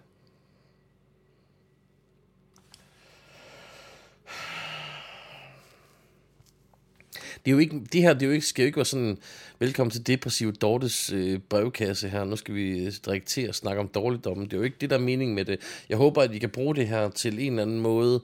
det 7.46 7.52
er 7.52 7.52
jo 7.52 7.58
ikke, 7.58 7.80
det 7.94 8.02
her 8.02 8.14
det 8.14 8.22
er 8.22 8.28
jo 8.28 8.34
ikke, 8.34 8.46
skal 8.46 8.64
jo 8.64 8.66
ikke 8.66 8.78
være 8.78 8.86
sådan, 8.86 9.18
velkommen 9.60 9.92
til 9.92 10.08
depressiv 10.08 10.54
Dortes 10.54 11.14
øh, 11.14 11.40
brevkasse 11.40 12.10
her, 12.10 12.24
nu 12.24 12.36
skal 12.36 12.56
vi 12.56 12.86
øh, 12.86 12.92
drikke 13.06 13.28
til 13.28 13.50
og 13.50 13.56
snakke 13.56 13.82
om 13.82 13.88
dårligdommen. 13.88 14.46
Det 14.46 14.54
er 14.54 14.58
jo 14.58 14.64
ikke 14.64 14.78
det, 14.82 14.90
der 14.90 14.96
er 14.96 15.02
mening 15.02 15.34
med 15.34 15.46
det. 15.46 15.60
Jeg 15.90 15.98
håber, 15.98 16.22
at 16.22 16.34
I 16.36 16.40
kan 16.40 16.50
bruge 16.50 16.76
det 16.76 16.88
her 16.88 17.10
til 17.10 17.40
en 17.40 17.52
eller 17.52 17.62
anden 17.62 17.80
måde, 17.80 18.22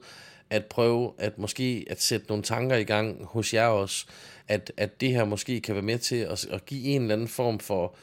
at 0.50 0.66
prøve 0.66 1.12
at 1.18 1.38
måske 1.38 1.86
at 1.90 2.02
sætte 2.02 2.26
nogle 2.28 2.42
tanker 2.42 2.76
i 2.76 2.84
gang 2.84 3.24
hos 3.24 3.54
jer 3.54 3.66
også, 3.66 4.06
at, 4.48 4.72
at 4.76 5.00
det 5.00 5.10
her 5.10 5.24
måske 5.24 5.60
kan 5.60 5.74
være 5.74 5.84
med 5.84 5.98
til 5.98 6.16
at, 6.16 6.46
at 6.46 6.66
give 6.66 6.84
en 6.84 7.02
eller 7.02 7.14
anden 7.14 7.28
form 7.28 7.58
for 7.58 7.96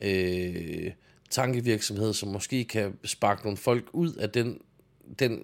øh, 0.00 0.90
tankevirksomhed, 1.30 2.12
som 2.12 2.28
måske 2.28 2.64
kan 2.64 2.98
sparke 3.04 3.42
nogle 3.42 3.56
folk 3.56 3.84
ud 3.92 4.14
af 4.14 4.30
den, 4.30 4.58
den 5.18 5.40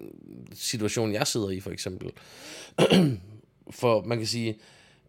situation, 0.53 1.13
jeg 1.13 1.27
sidder 1.27 1.49
i, 1.49 1.59
for 1.59 1.71
eksempel. 1.71 2.11
for 3.79 4.03
man 4.03 4.17
kan 4.17 4.27
sige, 4.27 4.59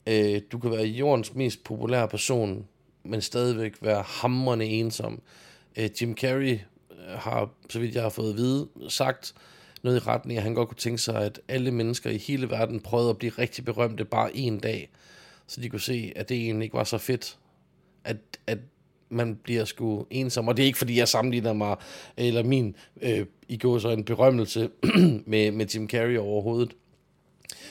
Øh, 0.08 0.40
du 0.52 0.58
kan 0.58 0.70
være 0.70 0.84
jordens 0.84 1.34
mest 1.34 1.64
populære 1.64 2.08
person, 2.08 2.66
men 3.04 3.20
stadigvæk 3.20 3.74
være 3.80 4.02
hamrende 4.06 4.66
ensom. 4.66 5.22
Øh, 5.76 5.90
Jim 6.00 6.16
Carrey 6.16 6.58
øh, 6.90 7.18
har, 7.18 7.50
så 7.70 7.78
vidt 7.78 7.94
jeg 7.94 8.02
har 8.02 8.10
fået 8.10 8.30
at 8.30 8.36
vide, 8.36 8.68
sagt 8.88 9.34
noget 9.82 9.96
i 9.96 10.00
retning, 10.00 10.36
at 10.36 10.42
han 10.42 10.54
godt 10.54 10.68
kunne 10.68 10.76
tænke 10.76 10.98
sig, 10.98 11.24
at 11.24 11.40
alle 11.48 11.70
mennesker 11.70 12.10
i 12.10 12.18
hele 12.18 12.50
verden 12.50 12.80
prøvede 12.80 13.10
at 13.10 13.18
blive 13.18 13.32
rigtig 13.38 13.64
berømte 13.64 14.04
bare 14.04 14.36
en 14.36 14.58
dag, 14.58 14.90
så 15.46 15.60
de 15.60 15.68
kunne 15.68 15.80
se, 15.80 16.12
at 16.16 16.28
det 16.28 16.36
egentlig 16.36 16.64
ikke 16.64 16.76
var 16.76 16.84
så 16.84 16.98
fedt, 16.98 17.38
at, 18.04 18.16
at 18.46 18.58
man 19.08 19.36
bliver 19.36 19.64
sgu 19.64 20.06
ensom. 20.10 20.48
Og 20.48 20.56
det 20.56 20.62
er 20.62 20.66
ikke, 20.66 20.78
fordi 20.78 20.98
jeg 20.98 21.08
sammenligner 21.08 21.52
mig, 21.52 21.76
eller 22.16 22.42
min, 22.42 22.76
øh, 23.02 23.26
i 23.48 23.56
går 23.56 23.78
så 23.78 23.88
en 23.88 24.04
berømmelse 24.04 24.70
med, 25.26 25.50
med 25.50 25.66
Jim 25.66 25.88
Carrey 25.88 26.18
overhovedet 26.18 26.74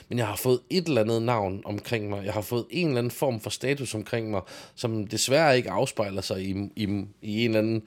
men 0.09 0.17
jeg 0.17 0.27
har 0.27 0.35
fået 0.35 0.59
et 0.69 0.87
eller 0.87 1.01
andet 1.01 1.21
navn 1.21 1.61
omkring 1.65 2.09
mig. 2.09 2.25
Jeg 2.25 2.33
har 2.33 2.41
fået 2.41 2.65
en 2.69 2.87
eller 2.87 2.99
anden 2.99 3.11
form 3.11 3.39
for 3.39 3.49
status 3.49 3.95
omkring 3.95 4.29
mig, 4.29 4.41
som 4.75 5.07
desværre 5.07 5.57
ikke 5.57 5.71
afspejler 5.71 6.21
sig 6.21 6.41
i, 6.41 6.69
i, 6.75 7.05
i 7.21 7.45
en 7.45 7.55
eller 7.55 7.59
anden... 7.59 7.83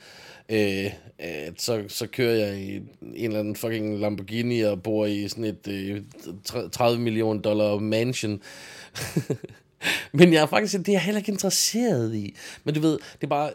Øh, 0.48 0.84
øh, 1.20 1.52
så, 1.56 1.84
så 1.88 2.06
kører 2.06 2.46
jeg 2.46 2.60
i 2.60 2.76
en 2.76 2.84
eller 3.14 3.40
anden 3.40 3.56
fucking 3.56 3.98
Lamborghini 3.98 4.60
og 4.60 4.82
bor 4.82 5.06
i 5.06 5.28
sådan 5.28 5.44
et 5.44 5.68
øh, 5.68 6.02
30 6.72 7.00
million 7.00 7.40
dollar 7.40 7.78
mansion. 7.78 8.42
Men 10.12 10.32
jeg 10.32 10.42
er 10.42 10.46
faktisk, 10.46 10.78
det 10.78 10.88
er 10.88 10.92
jeg 10.92 11.02
heller 11.02 11.18
ikke 11.18 11.32
interesseret 11.32 12.14
i. 12.14 12.36
Men 12.64 12.74
du 12.74 12.80
ved, 12.80 12.92
det 12.92 13.22
er 13.22 13.26
bare, 13.26 13.52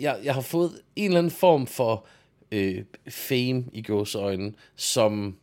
jeg, 0.00 0.18
jeg 0.24 0.34
har 0.34 0.40
fået 0.40 0.80
en 0.96 1.04
eller 1.04 1.18
anden 1.18 1.30
form 1.30 1.66
for 1.66 2.06
øh, 2.52 2.84
fame 3.08 3.64
i 3.72 3.82
gåsøjne, 3.82 4.52
som 4.76 5.36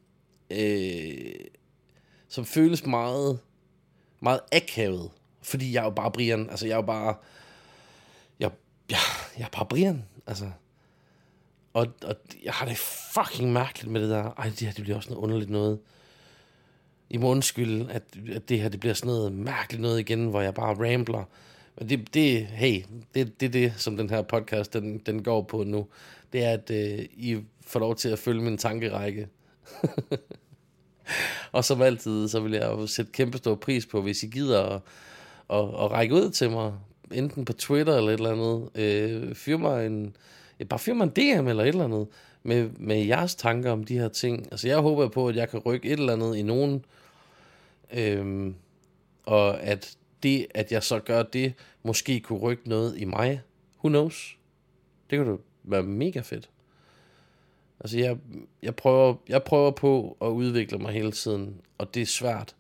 øh, 0.52 1.32
som 2.30 2.46
føles 2.46 2.86
meget, 2.86 3.40
meget 4.20 4.40
akavet. 4.52 5.12
Fordi 5.42 5.74
jeg 5.74 5.80
er 5.80 5.84
jo 5.84 5.90
bare 5.90 6.12
Brian. 6.12 6.50
Altså, 6.50 6.66
jeg 6.66 6.74
er 6.74 6.78
jo 6.78 6.82
bare... 6.82 7.16
Jeg, 8.40 8.52
jeg, 8.90 8.98
jeg 9.38 9.46
er 9.46 9.50
bare 9.50 9.66
Brian. 9.66 10.06
Altså. 10.28 10.52
Og, 11.74 11.88
og 12.04 12.16
jeg 12.44 12.54
har 12.54 12.66
det 12.66 12.78
fucking 13.14 13.54
mærkeligt 13.54 13.92
med 13.92 14.02
det 14.02 14.10
der. 14.10 14.24
Ej, 14.38 14.46
det 14.46 14.60
her 14.60 14.72
det 14.72 14.84
bliver 14.84 14.98
også 14.98 15.10
noget 15.10 15.24
underligt 15.24 15.50
noget. 15.50 15.80
I 17.10 17.18
må 17.18 17.30
undskylde, 17.30 17.92
at, 17.92 18.04
at 18.34 18.50
det 18.50 18.62
her 18.62 18.70
det 18.70 18.80
bliver 18.80 18.94
sådan 18.94 19.08
noget 19.08 19.34
mærkeligt 19.34 19.82
noget 19.82 20.00
igen, 20.00 20.26
hvor 20.26 20.42
jeg 20.42 20.54
bare 20.54 20.92
rambler. 20.92 21.24
Men 21.78 21.90
det, 21.90 22.14
det 22.14 22.46
hey, 22.46 22.84
det, 23.16 23.40
det 23.40 23.46
er 23.46 23.50
det, 23.50 23.74
som 23.78 23.98
den 23.98 24.10
her 24.10 24.22
podcast, 24.22 24.74
den, 24.74 24.98
den 24.98 25.24
går 25.24 25.42
på 25.42 25.64
nu. 25.64 25.88
Det 26.34 26.44
er, 26.44 26.52
at 26.52 26.72
øh, 26.72 27.00
I 27.00 27.38
får 27.62 27.80
lov 27.80 27.96
til 27.96 28.10
at 28.10 28.20
følge 28.20 28.42
min 28.42 28.58
tankerække. 28.58 29.28
og 31.52 31.66
som 31.66 31.82
altid, 31.82 32.28
så 32.28 32.40
vil 32.40 32.52
jeg 32.52 32.64
jo 32.64 32.88
sætte 32.88 33.12
kæmpe 33.12 33.38
stor 33.38 33.56
pris 33.56 33.86
på, 33.86 34.02
hvis 34.02 34.24
I 34.24 34.28
gider 34.28 34.64
at, 34.64 34.82
at, 35.50 35.60
at 35.60 35.92
række 35.92 36.16
ud 36.16 36.30
til 36.30 36.52
mig, 36.52 36.74
enten 37.12 37.46
på 37.46 37.54
Twitter 37.54 37.98
eller 37.98 38.12
et 38.12 38.18
eller 38.18 38.32
andet. 38.32 38.70
Øh, 38.76 39.36
fyr 39.36 39.58
mig 39.58 39.86
en, 39.86 40.16
bare 40.70 40.80
fyr 40.80 40.94
mig 40.94 41.04
en 41.04 41.10
DM 41.10 41.48
eller 41.48 41.64
et 41.64 41.68
eller 41.68 41.84
andet, 41.84 42.08
med, 42.44 42.70
med 42.78 43.06
jeres 43.06 43.36
tanker 43.36 43.72
om 43.72 43.84
de 43.84 44.00
her 44.00 44.10
ting. 44.10 44.48
Altså 44.52 44.68
jeg 44.68 44.78
håber 44.78 45.08
på, 45.08 45.28
at 45.28 45.36
jeg 45.36 45.50
kan 45.50 45.60
rykke 45.60 45.90
et 45.90 46.00
eller 46.00 46.14
andet 46.14 46.36
i 46.36 46.42
nogen, 46.42 46.86
øhm, 47.94 48.56
og 49.26 49.62
at 49.62 49.98
det, 50.24 50.48
at 50.56 50.72
jeg 50.72 50.84
så 50.84 51.00
gør 51.00 51.24
det, 51.24 51.54
måske 51.84 52.20
kunne 52.20 52.40
rykke 52.40 52.70
noget 52.70 52.98
i 52.98 53.06
mig. 53.06 53.42
Who 53.78 53.90
knows? 53.90 54.38
Det 55.10 55.20
kunne 55.20 55.32
da 55.32 55.38
være 55.64 55.84
mega 55.84 56.20
fedt. 56.20 56.50
Altså, 57.80 57.98
jeg, 57.98 58.18
jeg, 58.64 58.76
prøver, 58.76 59.16
jeg 59.30 59.44
prøver 59.44 59.72
på 59.72 60.18
at 60.22 60.28
udvikle 60.28 60.78
mig 60.78 60.94
hele 60.94 61.12
tiden, 61.12 61.62
og 61.78 61.94
det 61.94 62.02
er 62.02 62.06
svært. 62.06 62.56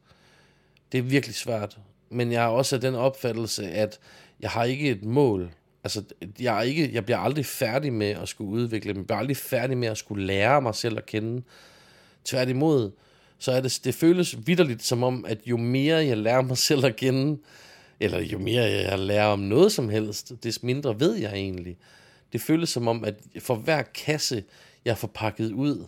Det 0.91 0.97
er 0.97 1.01
virkelig 1.01 1.35
svært. 1.35 1.77
Men 2.09 2.31
jeg 2.31 2.41
har 2.41 2.49
også 2.49 2.77
den 2.77 2.95
opfattelse, 2.95 3.69
at 3.69 3.99
jeg 4.39 4.49
har 4.49 4.63
ikke 4.63 4.89
et 4.89 5.03
mål. 5.03 5.51
Altså, 5.83 6.03
jeg, 6.39 6.57
er 6.57 6.61
ikke, 6.61 6.93
jeg 6.93 7.05
bliver 7.05 7.17
aldrig 7.17 7.45
færdig 7.45 7.93
med 7.93 8.07
at 8.09 8.29
skulle 8.29 8.51
udvikle 8.51 8.93
mig. 8.93 8.97
Jeg 8.97 9.05
bliver 9.05 9.19
aldrig 9.19 9.37
færdig 9.37 9.77
med 9.77 9.87
at 9.87 9.97
skulle 9.97 10.25
lære 10.25 10.61
mig 10.61 10.75
selv 10.75 10.97
at 10.97 11.05
kende. 11.05 11.43
Tværtimod, 12.25 12.91
så 13.39 13.51
er 13.51 13.61
det, 13.61 13.79
det 13.83 13.95
føles 13.95 14.47
vidderligt 14.47 14.83
som 14.83 15.03
om, 15.03 15.25
at 15.27 15.39
jo 15.45 15.57
mere 15.57 15.95
jeg 16.05 16.17
lærer 16.17 16.41
mig 16.41 16.57
selv 16.57 16.85
at 16.85 16.95
kende, 16.95 17.39
eller 17.99 18.19
jo 18.19 18.39
mere 18.39 18.63
jeg 18.63 18.99
lærer 18.99 19.25
om 19.25 19.39
noget 19.39 19.71
som 19.71 19.89
helst, 19.89 20.43
des 20.43 20.63
mindre 20.63 20.99
ved 20.99 21.15
jeg 21.15 21.33
egentlig. 21.33 21.77
Det 22.33 22.41
føles 22.41 22.69
som 22.69 22.87
om, 22.87 23.03
at 23.03 23.15
for 23.39 23.55
hver 23.55 23.81
kasse, 23.81 24.43
jeg 24.85 24.97
får 24.97 25.07
pakket 25.07 25.51
ud, 25.51 25.87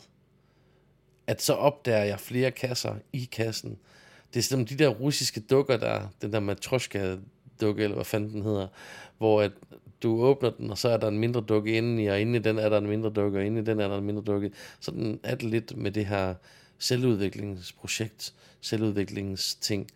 at 1.28 1.42
så 1.42 1.54
opdager 1.54 2.04
jeg 2.04 2.20
flere 2.20 2.52
kasser 2.52 2.96
i 3.14 3.30
kassen. 3.32 3.78
Det 4.34 4.40
er 4.40 4.44
som 4.44 4.66
de 4.66 4.76
der 4.76 4.88
russiske 4.88 5.40
dukker 5.40 5.78
der, 5.78 6.08
den 6.22 6.34
der 6.34 6.40
matroska 6.40 7.16
dukke, 7.62 7.84
eller 7.84 7.96
hvad 7.96 8.06
fanden 8.06 8.34
den 8.34 8.42
hedder, 8.42 8.68
hvor 9.18 9.42
at 9.42 9.52
du 10.04 10.22
åbner 10.22 10.50
den, 10.50 10.72
og 10.72 10.78
så 10.78 10.90
er 10.90 10.98
der 10.98 11.08
en 11.08 11.20
mindre 11.20 11.42
dukke 11.42 11.78
inden 11.78 12.00
i, 12.00 12.08
og 12.08 12.22
inde 12.22 12.40
i 12.40 12.42
den 12.42 12.58
er 12.58 12.70
der 12.70 12.78
en 12.78 12.88
mindre 12.88 13.10
dukke, 13.10 13.40
og 13.40 13.46
inde 13.46 13.62
i 13.62 13.64
den 13.64 13.80
er 13.80 13.88
der 13.88 13.98
en 13.98 14.06
mindre 14.06 14.24
dukke. 14.24 14.52
Sådan 14.80 15.20
er 15.24 15.36
det 15.36 15.50
lidt 15.50 15.78
med 15.78 15.92
det 15.92 16.06
her 16.06 16.36
selvudviklingsprojekt, 16.78 18.34
selvudviklingsting. 18.62 19.92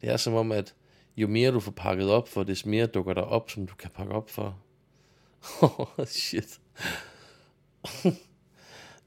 Det 0.00 0.10
er 0.10 0.16
som 0.16 0.34
om, 0.34 0.52
at 0.52 0.74
jo 1.16 1.26
mere 1.26 1.50
du 1.50 1.60
får 1.60 1.72
pakket 1.72 2.10
op 2.10 2.28
for, 2.28 2.42
des 2.42 2.66
mere 2.66 2.86
dukker 2.86 3.14
der 3.14 3.22
op, 3.22 3.50
som 3.50 3.66
du 3.66 3.74
kan 3.74 3.90
pakke 3.94 4.12
op 4.12 4.30
for. 4.30 4.58
Oh, 5.62 6.06
shit. 6.06 6.60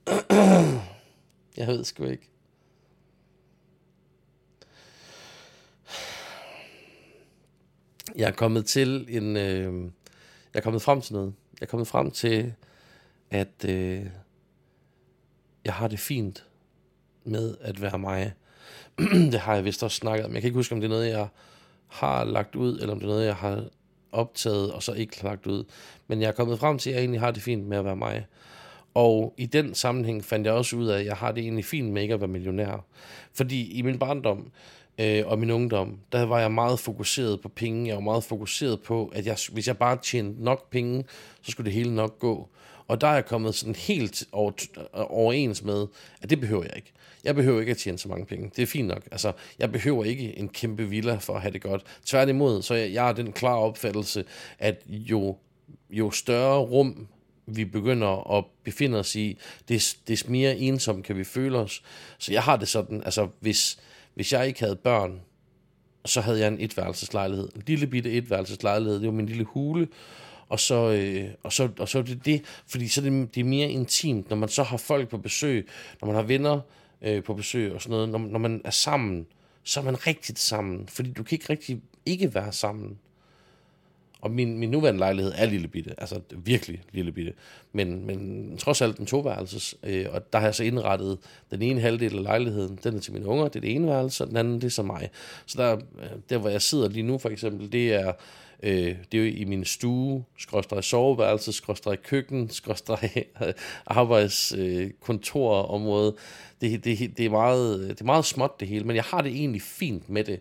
jeg 1.58 1.68
ved 1.68 1.84
sgu 1.84 2.06
ikke. 2.06 2.30
Jeg 8.15 8.28
er 8.28 8.32
kommet 8.32 8.65
til 8.65 9.06
en... 9.10 9.38
Øh, 9.38 9.84
jeg 10.54 10.60
er 10.60 10.63
kommet 10.63 10.82
frem 10.82 11.02
til 11.02 11.13
noget. 11.13 11.34
Jeg 11.54 11.65
er 11.65 11.70
kommet 11.70 11.88
frem 11.88 12.12
til, 12.12 12.54
at 13.30 13.65
øh, 13.68 14.06
jeg 15.65 15.74
har 15.74 15.88
det 15.88 16.00
fint 16.00 16.46
med 17.24 17.56
at 17.62 17.82
være 17.82 18.00
mig. 18.00 18.34
det 19.32 19.39
har 19.39 19.56
jeg 19.56 19.65
vist 19.65 19.84
også 19.84 19.98
snakket 19.98 20.26
om. 20.26 20.34
Jeg 20.34 20.41
kan 20.41 20.48
ikke 20.48 20.58
huske, 20.58 20.76
om 20.76 20.82
det 20.82 20.88
er 20.88 20.89
noget, 20.89 21.10
jeg 21.10 21.28
har 21.88 22.24
lagt 22.24 22.56
ud, 22.56 22.80
eller 22.80 22.94
om 22.94 23.00
det 23.00 23.06
er 23.06 23.10
noget, 23.10 23.26
jeg 23.26 23.36
har 23.36 23.70
optaget 24.12 24.74
og 24.74 24.84
så 24.84 24.94
ikke 24.94 25.24
lagt 25.24 25.48
ud. 25.48 25.63
Men 26.08 26.22
jeg 26.22 26.28
er 26.28 26.32
kommet 26.32 26.60
frem 26.60 26.80
til, 26.80 26.89
at 26.89 26.94
jeg 26.94 27.02
egentlig 27.02 27.20
har 27.20 27.32
det 27.32 27.44
fint 27.44 27.68
med 27.68 27.78
at 27.78 27.86
være 27.86 27.96
mig. 27.96 28.26
Og 28.96 29.34
i 29.38 29.46
den 29.46 29.74
sammenhæng 29.74 30.26
fandt 30.26 30.46
jeg 30.46 30.54
også 30.54 30.76
ud 30.76 30.88
af, 30.88 31.00
at 31.00 31.06
jeg 31.06 31.16
har 31.16 31.32
det 31.32 31.42
egentlig 31.42 31.66
fint 31.66 31.92
med 31.92 32.02
ikke 32.02 32.14
at 32.14 32.22
være 32.22 32.28
millionær. 32.28 32.86
Fordi 33.34 33.72
i 33.72 33.82
min 33.82 34.00
barndom 34.00 34.52
øh, 35.00 35.24
og 35.26 35.40
min 35.40 35.52
ungdom, 35.52 36.00
der 36.12 36.26
var 36.26 36.40
jeg 36.40 36.52
meget 36.52 36.80
fokuseret 36.80 37.42
på 37.42 37.50
penge. 37.50 37.88
Jeg 37.88 37.96
var 37.96 38.02
meget 38.02 38.24
fokuseret 38.24 38.82
på, 38.82 39.12
at 39.16 39.26
jeg, 39.26 39.38
hvis 39.52 39.68
jeg 39.68 39.78
bare 39.78 39.98
tjente 40.04 40.44
nok 40.44 40.70
penge, 40.70 41.04
så 41.42 41.52
skulle 41.52 41.66
det 41.66 41.74
hele 41.74 41.96
nok 41.96 42.20
gå. 42.20 42.50
Og 42.88 43.02
der 43.02 43.08
er 43.08 43.14
jeg 43.14 43.26
kommet 43.26 43.56
sådan 43.56 43.76
helt 43.76 44.24
over, 44.32 44.52
overens 44.94 45.64
med, 45.64 45.88
at 46.22 46.30
det 46.30 46.40
behøver 46.40 46.64
jeg 46.64 46.74
ikke. 46.76 46.92
Jeg 47.24 47.36
behøver 47.36 47.60
ikke 47.60 47.72
at 47.72 47.78
tjene 47.78 47.98
så 47.98 48.10
mange 48.10 48.26
penge. 48.26 48.52
Det 48.56 48.62
er 48.62 48.66
fint 48.66 48.88
nok. 48.88 49.08
Altså, 49.12 49.32
jeg 49.60 49.72
behøver 49.72 50.04
ikke 50.04 50.38
en 50.38 50.50
kæmpe 50.50 50.90
villa 50.90 51.16
for 51.16 51.34
at 51.34 51.42
have 51.42 51.54
det 51.54 51.62
godt. 51.62 51.84
Tværtimod, 52.06 52.62
så 52.62 52.74
jeg, 52.76 52.94
jeg 52.94 53.04
har 53.04 53.14
den 53.14 53.32
klare 53.32 53.60
opfattelse, 53.60 54.26
at 54.60 54.84
jo, 54.88 55.38
jo 55.90 56.12
større 56.12 56.60
rum 56.60 57.08
vi 57.48 57.66
begynder 57.66 58.38
at 58.38 58.46
befinde 58.64 59.00
os 59.00 59.16
i, 59.16 59.38
des, 59.70 59.94
des 60.08 60.28
mere 60.28 60.58
ensom 60.58 61.04
kan 61.04 61.18
vi 61.18 61.24
føle 61.24 61.58
os. 61.58 61.84
Så 62.18 62.34
jeg 62.34 62.44
har 62.44 62.56
det 62.56 62.68
sådan, 62.68 63.04
altså 63.06 63.28
hvis, 63.40 63.80
hvis 64.14 64.34
jeg 64.34 64.48
ikke 64.48 64.60
havde 64.60 64.76
børn, 64.76 65.22
så 66.06 66.22
havde 66.22 66.40
jeg 66.40 66.48
en 66.48 66.60
etværelseslejlighed. 66.60 67.50
En 67.56 67.64
lille 67.68 67.88
bitte 67.88 68.12
etværelseslejlighed. 68.12 69.00
Det 69.00 69.08
var 69.08 69.14
min 69.14 69.26
lille 69.26 69.44
hule. 69.44 69.88
Og 70.50 70.60
så, 70.60 70.92
øh, 70.92 71.30
og 71.44 71.54
så, 71.54 71.70
og 71.80 71.90
så 71.90 72.00
er 72.00 72.04
det 72.04 72.26
det, 72.26 72.42
fordi 72.68 72.88
så 72.88 73.02
er 73.02 73.10
det, 73.10 73.36
det 73.36 73.42
er 73.42 73.46
mere 73.46 73.70
intimt, 73.70 74.30
når 74.30 74.38
man 74.38 74.50
så 74.50 74.64
har 74.64 74.78
folk 74.78 75.10
på 75.10 75.18
besøg, 75.18 75.68
når 76.02 76.06
man 76.06 76.16
har 76.16 76.24
venner 76.24 76.60
øh, 77.02 77.24
på 77.24 77.34
besøg 77.34 77.74
og 77.74 77.82
sådan 77.82 77.92
noget, 77.92 78.10
når, 78.10 78.20
når 78.20 78.40
man 78.40 78.62
er 78.66 78.72
sammen, 78.72 79.28
så 79.64 79.80
er 79.80 79.84
man 79.84 80.08
rigtigt 80.08 80.40
sammen, 80.40 80.88
fordi 80.88 81.12
du 81.12 81.24
kan 81.24 81.36
ikke 81.36 81.50
rigtig 81.50 81.82
ikke 82.06 82.36
være 82.36 82.52
sammen. 82.52 83.00
Og 84.26 84.32
min, 84.32 84.58
min 84.58 84.70
nuværende 84.70 85.00
lejlighed 85.00 85.34
er 85.36 85.46
lille 85.46 85.68
bitte, 85.68 85.94
altså 85.98 86.20
virkelig 86.36 86.82
lille 86.92 87.12
bitte, 87.12 87.34
men, 87.74 88.06
men 88.06 88.58
trods 88.58 88.82
alt 88.82 88.98
en 88.98 89.06
toværelses, 89.06 89.76
øh, 89.84 90.06
og 90.12 90.34
der 90.34 90.40
har 90.40 90.48
jeg 90.48 90.56
så 90.56 90.64
indrettet 90.64 91.18
den 91.52 91.62
ene 91.62 91.82
halvdel 91.82 92.18
af 92.18 92.24
lejligheden, 92.24 92.80
den 92.84 92.96
er 92.96 93.00
til 93.00 93.14
mine 93.14 93.26
unger, 93.26 93.48
det 93.48 93.56
er 93.56 93.62
det 93.62 93.76
ene 93.76 93.88
værelse, 93.88 94.24
og 94.24 94.28
den 94.28 94.38
anden, 94.38 94.56
det 94.56 94.64
er 94.64 94.70
så 94.70 94.84
mig. 94.84 95.10
Så 95.46 95.62
der, 95.62 95.76
øh, 95.76 96.10
der 96.30 96.38
hvor 96.38 96.50
jeg 96.50 96.62
sidder 96.62 96.90
lige 96.90 97.04
nu 97.04 97.18
for 97.18 97.30
eksempel, 97.30 97.72
det 97.72 97.94
er, 97.94 98.14
øh, 98.64 98.96
det 99.12 99.20
er 99.20 99.24
jo 99.24 99.24
i 99.24 99.44
min 99.44 99.66
stue, 99.66 100.24
skråstrej 100.38 100.82
soveværelse, 100.82 101.54
skråstrej 101.54 101.96
køkken, 101.96 102.50
skråstrej 102.60 103.26
øh, 103.42 103.54
arbejdskontorområde. 103.86 106.14
Øh, 106.16 106.22
det, 106.62 106.84
det, 106.84 107.18
det, 107.18 107.26
er 107.26 107.30
meget, 107.30 107.90
det 107.90 108.02
er 108.02 108.06
meget 108.06 108.26
småt 108.26 108.60
det 108.60 108.68
hele, 108.68 108.86
men 108.86 108.96
jeg 108.96 109.04
har 109.04 109.22
det 109.22 109.32
egentlig 109.32 109.62
fint 109.62 110.10
med 110.10 110.24
det 110.24 110.40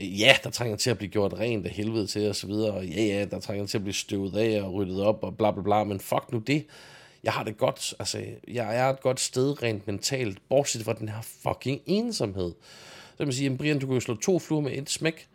ja, 0.00 0.36
der 0.44 0.50
trænger 0.50 0.76
til 0.76 0.90
at 0.90 0.98
blive 0.98 1.10
gjort 1.10 1.32
rent 1.32 1.66
af 1.66 1.72
helvede 1.72 2.06
til 2.06 2.28
og 2.28 2.36
så 2.36 2.46
videre, 2.46 2.72
og 2.72 2.86
ja, 2.86 3.02
ja, 3.02 3.24
der 3.24 3.40
trænger 3.40 3.66
til 3.66 3.78
at 3.78 3.82
blive 3.82 3.94
støvet 3.94 4.36
af 4.36 4.62
og 4.62 4.72
ryddet 4.72 5.02
op 5.02 5.22
og 5.22 5.36
bla 5.36 5.50
bla 5.50 5.62
bla, 5.62 5.84
men 5.84 6.00
fuck 6.00 6.32
nu 6.32 6.38
det. 6.38 6.66
Jeg 7.24 7.32
har 7.32 7.44
det 7.44 7.56
godt, 7.56 7.94
altså, 7.98 8.24
jeg 8.48 8.76
er 8.76 8.90
et 8.90 9.00
godt 9.00 9.20
sted 9.20 9.62
rent 9.62 9.86
mentalt, 9.86 10.38
bortset 10.48 10.84
fra 10.84 10.92
den 10.92 11.08
her 11.08 11.22
fucking 11.22 11.80
ensomhed. 11.86 12.52
Så 13.10 13.16
kan 13.16 13.26
man 13.26 13.32
sige, 13.32 13.56
Brian, 13.56 13.78
du 13.78 13.86
kan 13.86 13.94
jo 13.94 14.00
slå 14.00 14.16
to 14.16 14.38
fluer 14.38 14.60
med 14.60 14.72
et 14.72 14.90
smæk. 14.90 15.28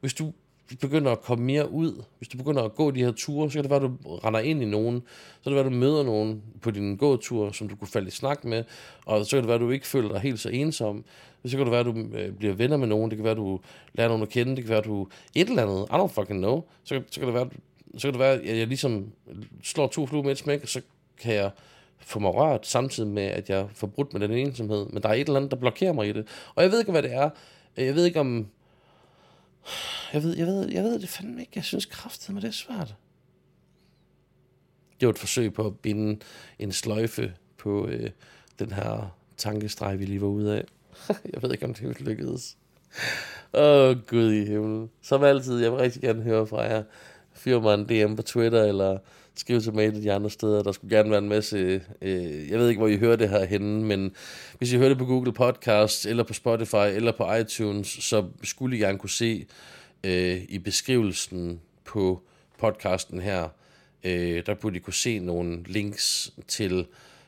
Hvis 0.00 0.14
du 0.14 0.32
begynder 0.80 1.12
at 1.12 1.22
komme 1.22 1.44
mere 1.44 1.70
ud, 1.70 2.02
hvis 2.18 2.28
du 2.28 2.38
begynder 2.38 2.62
at 2.62 2.74
gå 2.74 2.90
de 2.90 3.04
her 3.04 3.12
ture, 3.12 3.50
så 3.50 3.54
kan 3.54 3.62
det 3.62 3.70
være, 3.70 3.84
at 3.84 3.90
du 3.90 4.16
render 4.16 4.40
ind 4.40 4.62
i 4.62 4.64
nogen, 4.64 5.02
så 5.36 5.42
kan 5.42 5.52
det 5.52 5.56
være, 5.56 5.66
at 5.66 5.72
du 5.72 5.76
møder 5.76 6.02
nogen 6.02 6.42
på 6.60 6.70
din 6.70 6.96
gåtur, 6.96 7.52
som 7.52 7.68
du 7.68 7.76
kunne 7.76 7.88
falde 7.88 8.08
i 8.08 8.10
snak 8.10 8.44
med, 8.44 8.64
og 9.04 9.26
så 9.26 9.30
kan 9.30 9.38
det 9.38 9.46
være, 9.46 9.54
at 9.54 9.60
du 9.60 9.70
ikke 9.70 9.86
føler 9.86 10.08
dig 10.08 10.20
helt 10.20 10.40
så 10.40 10.48
ensom. 10.48 11.04
Så 11.44 11.56
kan 11.56 11.66
det 11.66 11.70
være, 11.70 11.80
at 11.80 11.86
du 11.86 11.94
øh, 12.14 12.32
bliver 12.32 12.54
venner 12.54 12.76
med 12.76 12.86
nogen, 12.86 13.10
det 13.10 13.16
kan 13.16 13.24
være, 13.24 13.30
at 13.30 13.36
du 13.36 13.60
lærer 13.94 14.08
nogen 14.08 14.22
at 14.22 14.28
kende, 14.28 14.56
det 14.56 14.64
kan 14.64 14.70
være, 14.70 14.78
at 14.78 14.84
du 14.84 15.08
et 15.34 15.48
eller 15.48 15.62
andet, 15.62 15.86
I 15.90 15.94
don't 15.94 16.06
fucking 16.06 16.38
know, 16.38 16.62
så, 16.84 17.02
så 17.10 17.20
kan 17.20 17.26
det 17.26 17.34
være, 17.34 17.48
så 17.96 18.08
kan 18.08 18.12
det 18.12 18.20
være, 18.20 18.32
at 18.32 18.58
jeg 18.58 18.66
ligesom 18.66 19.06
slår 19.62 19.86
to 19.86 20.06
fluer 20.06 20.22
med 20.22 20.32
et 20.32 20.38
smæk, 20.38 20.62
og 20.62 20.68
så 20.68 20.80
kan 21.20 21.34
jeg 21.34 21.50
få 21.98 22.18
mig 22.18 22.34
rørt, 22.34 22.66
samtidig 22.66 23.10
med, 23.10 23.22
at 23.22 23.48
jeg 23.48 23.66
får 23.74 23.86
brudt 23.86 24.12
med 24.12 24.20
den 24.20 24.30
ensomhed. 24.30 24.86
Men 24.86 25.02
der 25.02 25.08
er 25.08 25.12
et 25.12 25.20
eller 25.20 25.36
andet, 25.36 25.50
der 25.50 25.56
blokerer 25.56 25.92
mig 25.92 26.08
i 26.08 26.12
det. 26.12 26.26
Og 26.54 26.62
jeg 26.62 26.72
ved 26.72 26.78
ikke, 26.78 26.92
hvad 26.92 27.02
det 27.02 27.14
er. 27.14 27.30
Jeg 27.76 27.94
ved 27.94 28.04
ikke, 28.04 28.20
om 28.20 28.46
jeg 30.12 30.22
ved, 30.22 30.36
jeg 30.36 30.46
ved, 30.46 30.68
jeg 30.68 30.84
ved 30.84 30.98
det 30.98 31.08
fandme 31.08 31.40
ikke. 31.40 31.52
Jeg 31.54 31.64
synes 31.64 31.86
kraftigt, 31.86 32.34
med 32.34 32.42
det 32.42 32.48
er 32.48 32.52
svært. 32.52 32.94
Det 35.00 35.06
var 35.06 35.12
et 35.12 35.18
forsøg 35.18 35.52
på 35.52 35.66
at 35.66 35.78
binde 35.78 36.20
en 36.58 36.72
sløjfe 36.72 37.34
på 37.58 37.86
øh, 37.86 38.10
den 38.58 38.72
her 38.72 39.16
tankestreg, 39.36 39.98
vi 39.98 40.04
lige 40.04 40.20
var 40.20 40.26
ude 40.26 40.56
af. 40.56 40.64
jeg 41.32 41.42
ved 41.42 41.52
ikke, 41.52 41.64
om 41.64 41.74
det 41.74 42.00
lykkedes. 42.00 42.56
Åh, 43.54 43.88
oh, 43.88 43.96
Gud 44.06 44.32
i 44.32 44.44
himlen. 44.44 44.90
Som 45.02 45.22
altid, 45.22 45.58
jeg 45.58 45.72
vil 45.72 45.80
rigtig 45.80 46.02
gerne 46.02 46.22
høre 46.22 46.46
fra 46.46 46.62
jer. 46.62 46.82
Fyr 47.32 47.60
mig 47.60 47.74
en 47.74 47.84
DM 47.84 48.16
på 48.16 48.22
Twitter, 48.22 48.64
eller 48.64 48.98
skrive 49.36 49.60
til 49.60 49.74
mig 49.74 49.94
de 49.94 50.12
andre 50.12 50.30
steder. 50.30 50.62
Der 50.62 50.72
skulle 50.72 50.96
gerne 50.96 51.10
være 51.10 51.18
en 51.18 51.28
masse... 51.28 51.82
Øh, 52.02 52.50
jeg 52.50 52.58
ved 52.58 52.68
ikke, 52.68 52.78
hvor 52.78 52.88
I 52.88 52.96
hører 52.96 53.16
det 53.16 53.28
her 53.28 53.44
henne, 53.44 53.84
men 53.84 54.12
hvis 54.58 54.72
I 54.72 54.76
hører 54.76 54.88
det 54.88 54.98
på 54.98 55.04
Google 55.04 55.32
Podcasts, 55.32 56.06
eller 56.06 56.22
på 56.22 56.34
Spotify, 56.34 56.94
eller 56.94 57.12
på 57.12 57.34
iTunes, 57.34 57.86
så 57.88 58.24
skulle 58.42 58.76
I 58.76 58.80
gerne 58.80 58.98
kunne 58.98 59.10
se 59.10 59.46
øh, 60.04 60.42
i 60.48 60.58
beskrivelsen 60.58 61.60
på 61.84 62.22
podcasten 62.58 63.20
her, 63.20 63.48
Øh, 64.06 64.46
der 64.46 64.54
burde 64.54 64.76
I 64.76 64.80
kunne 64.80 64.94
se 64.94 65.18
nogle 65.18 65.62
links 65.66 66.32
til, 66.48 66.86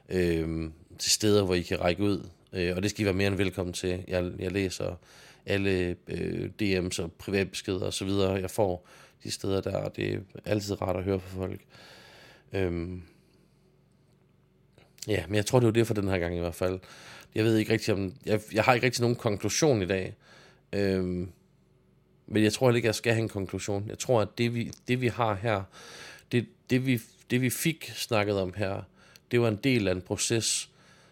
øh, 0.09 0.71
til 0.99 1.11
steder, 1.11 1.45
hvor 1.45 1.55
I 1.55 1.63
kan 1.63 1.81
række 1.81 2.03
ud. 2.03 2.27
Øh, 2.53 2.77
og 2.77 2.83
det 2.83 2.91
skal 2.91 3.03
I 3.03 3.05
være 3.05 3.15
mere 3.15 3.27
end 3.27 3.37
velkommen 3.37 3.73
til. 3.73 4.05
Jeg, 4.09 4.31
jeg 4.39 4.53
læser 4.53 4.95
alle 5.47 5.97
øh, 6.09 6.51
DM's 6.63 7.03
og 7.03 7.13
privatbeskeder 7.13 7.87
og 7.87 7.93
så 7.93 8.05
videre, 8.05 8.33
jeg 8.33 8.51
får 8.51 8.89
de 9.25 9.31
steder 9.31 9.61
der, 9.61 9.77
og 9.77 9.97
det 9.97 10.15
er 10.15 10.19
altid 10.45 10.83
rart 10.83 10.97
at 10.97 11.05
høre 11.05 11.21
fra 11.21 11.39
folk. 11.39 11.61
Øhm, 12.53 13.03
ja, 15.09 15.27
men 15.27 15.35
jeg 15.35 15.47
tror, 15.47 15.61
det 15.61 15.67
var 15.67 15.73
det 15.73 15.87
for 15.87 15.95
den 15.95 16.09
her 16.09 16.19
gang 16.19 16.37
i 16.37 16.39
hvert 16.39 16.55
fald. 16.55 16.81
Jeg 17.35 17.45
ved 17.45 17.57
ikke 17.57 17.73
rigtig 17.73 17.95
om... 17.95 18.15
Jeg, 18.27 18.41
jeg 18.53 18.65
har 18.65 18.75
ikke 18.75 18.87
rigtig 18.87 19.01
nogen 19.01 19.17
konklusion 19.17 19.83
i 19.83 19.87
dag. 19.87 20.15
Øhm, 20.73 21.33
men 22.27 22.43
jeg 22.43 22.53
tror 22.53 22.67
heller 22.67 22.77
ikke, 22.77 22.87
jeg 22.87 22.95
skal 22.95 23.13
have 23.13 23.23
en 23.23 23.29
konklusion. 23.29 23.89
Jeg 23.89 23.99
tror, 23.99 24.21
at 24.21 24.29
det 24.39 24.55
vi, 24.55 24.71
det, 24.89 25.01
vi 25.01 25.09
har 25.09 25.35
her, 25.35 25.63
det, 26.33 26.47
det, 26.71 26.87
vi, 26.87 27.01
det 27.31 27.43
vi 27.43 27.51
fik 27.51 27.93
snakket 27.95 28.41
om 28.41 28.55
her, 28.57 28.83
det 29.31 29.41
var 29.41 29.49
en 29.49 29.57
del 29.65 29.89
af 29.89 29.93
en 29.93 30.03
proces, 30.03 30.71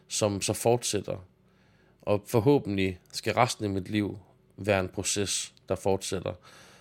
som 0.09 0.43
så 0.43 0.53
fortsætter. 0.53 1.27
Og 2.03 2.23
forhåbentlig 2.27 2.99
skal 3.13 3.35
resten 3.35 3.65
af 3.65 3.71
mit 3.71 3.91
liv 3.91 4.19
være 4.57 4.81
en 4.81 4.89
proces, 4.89 5.55
der 5.69 5.75
fortsætter. 5.75 6.33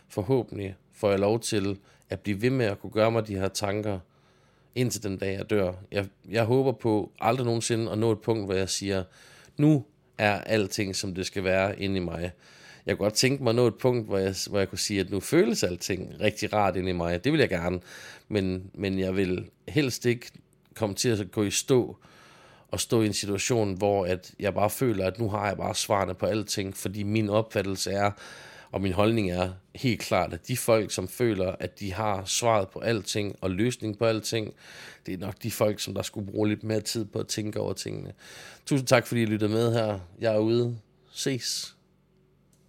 Forhåbentlig 0.08 0.76
får 0.92 1.10
jeg 1.10 1.20
lov 1.20 1.40
til 1.40 1.80
at 2.10 2.20
blive 2.20 2.42
ved 2.42 2.50
med 2.50 2.66
at 2.66 2.80
kunne 2.80 2.92
gøre 2.92 3.12
mig 3.12 3.28
de 3.28 3.36
her 3.36 3.48
tanker, 3.48 4.00
indtil 4.76 5.04
den 5.04 5.18
dag 5.18 5.38
jeg 5.38 5.50
dør. 5.50 5.74
Jeg, 5.92 6.06
jeg 6.30 6.44
håber 6.44 6.72
på 6.72 7.12
aldrig 7.20 7.46
nogensinde 7.46 7.92
at 7.92 7.98
nå 7.98 8.12
et 8.12 8.22
punkt, 8.22 8.46
hvor 8.46 8.54
jeg 8.54 8.70
siger, 8.70 9.04
nu 9.58 9.86
er 10.18 10.42
alting, 10.42 10.96
som 10.96 11.16
det 11.16 11.26
skal 11.26 11.44
være 11.44 11.80
inde 11.80 11.96
i 11.96 12.00
mig. 12.00 12.32
Jeg 12.86 12.98
kunne 12.98 13.06
godt 13.06 13.14
tænke 13.14 13.44
mig 13.44 13.50
at 13.50 13.56
nå 13.56 13.68
et 13.68 13.76
punkt, 13.76 14.08
hvor 14.08 14.18
jeg, 14.18 14.36
hvor 14.50 14.60
jeg 14.60 14.70
kunne 14.70 14.80
sige, 14.80 15.00
at 15.00 15.10
nu 15.10 15.20
føles 15.20 15.64
alting 15.64 16.14
rigtig 16.22 16.54
rart 16.54 16.76
inde 16.76 16.90
i 16.90 16.94
mig. 16.94 17.24
Det 17.24 17.32
vil 17.32 17.40
jeg 17.40 17.50
gerne. 17.50 17.80
Men, 18.28 18.72
men 18.74 19.00
jeg 19.00 19.16
vil 19.16 19.46
helst 19.68 20.06
ikke 20.06 20.32
komme 20.76 20.96
til 20.96 21.10
at 21.10 21.32
gå 21.32 21.44
i 21.44 21.52
stå 21.52 21.98
og 22.72 22.80
stå 22.80 23.02
i 23.02 23.06
en 23.06 23.14
situation, 23.14 23.74
hvor 23.74 24.06
at 24.06 24.32
jeg 24.40 24.54
bare 24.54 24.70
føler, 24.70 25.08
at 25.08 25.20
nu 25.20 25.30
har 25.30 25.48
jeg 25.48 25.58
bare 25.58 25.76
svarene 25.76 26.14
på 26.14 26.26
alting, 26.26 26.78
fordi 26.78 27.04
min 27.04 27.30
opfattelse 27.30 27.92
er, 27.92 28.12
og 28.76 28.82
min 28.82 28.94
holdning 28.94 29.32
er 29.32 29.50
helt 29.76 30.02
klart, 30.02 30.34
at 30.34 30.48
de 30.48 30.58
folk, 30.58 30.92
som 30.92 31.08
føler, 31.08 31.56
at 31.60 31.80
de 31.80 31.94
har 31.94 32.26
svaret 32.26 32.70
på 32.70 32.80
alting 32.80 33.36
og 33.42 33.52
løsning 33.52 33.98
på 33.98 34.06
alting, 34.06 34.54
det 35.06 35.14
er 35.14 35.18
nok 35.18 35.44
de 35.44 35.52
folk, 35.52 35.80
som 35.80 35.94
der 35.94 36.02
skulle 36.02 36.32
bruge 36.32 36.50
lidt 36.50 36.64
mere 36.64 36.82
tid 36.82 37.06
på 37.06 37.20
at 37.20 37.28
tænke 37.28 37.60
over 37.60 37.74
tingene. 37.74 38.14
Tusind 38.66 38.88
tak, 38.88 39.08
fordi 39.08 39.22
I 39.22 39.26
lyttede 39.26 39.52
med 39.52 39.74
her. 39.74 40.00
Jeg 40.20 40.34
er 40.34 40.40
ude. 40.40 40.78
Ses. 41.12 41.76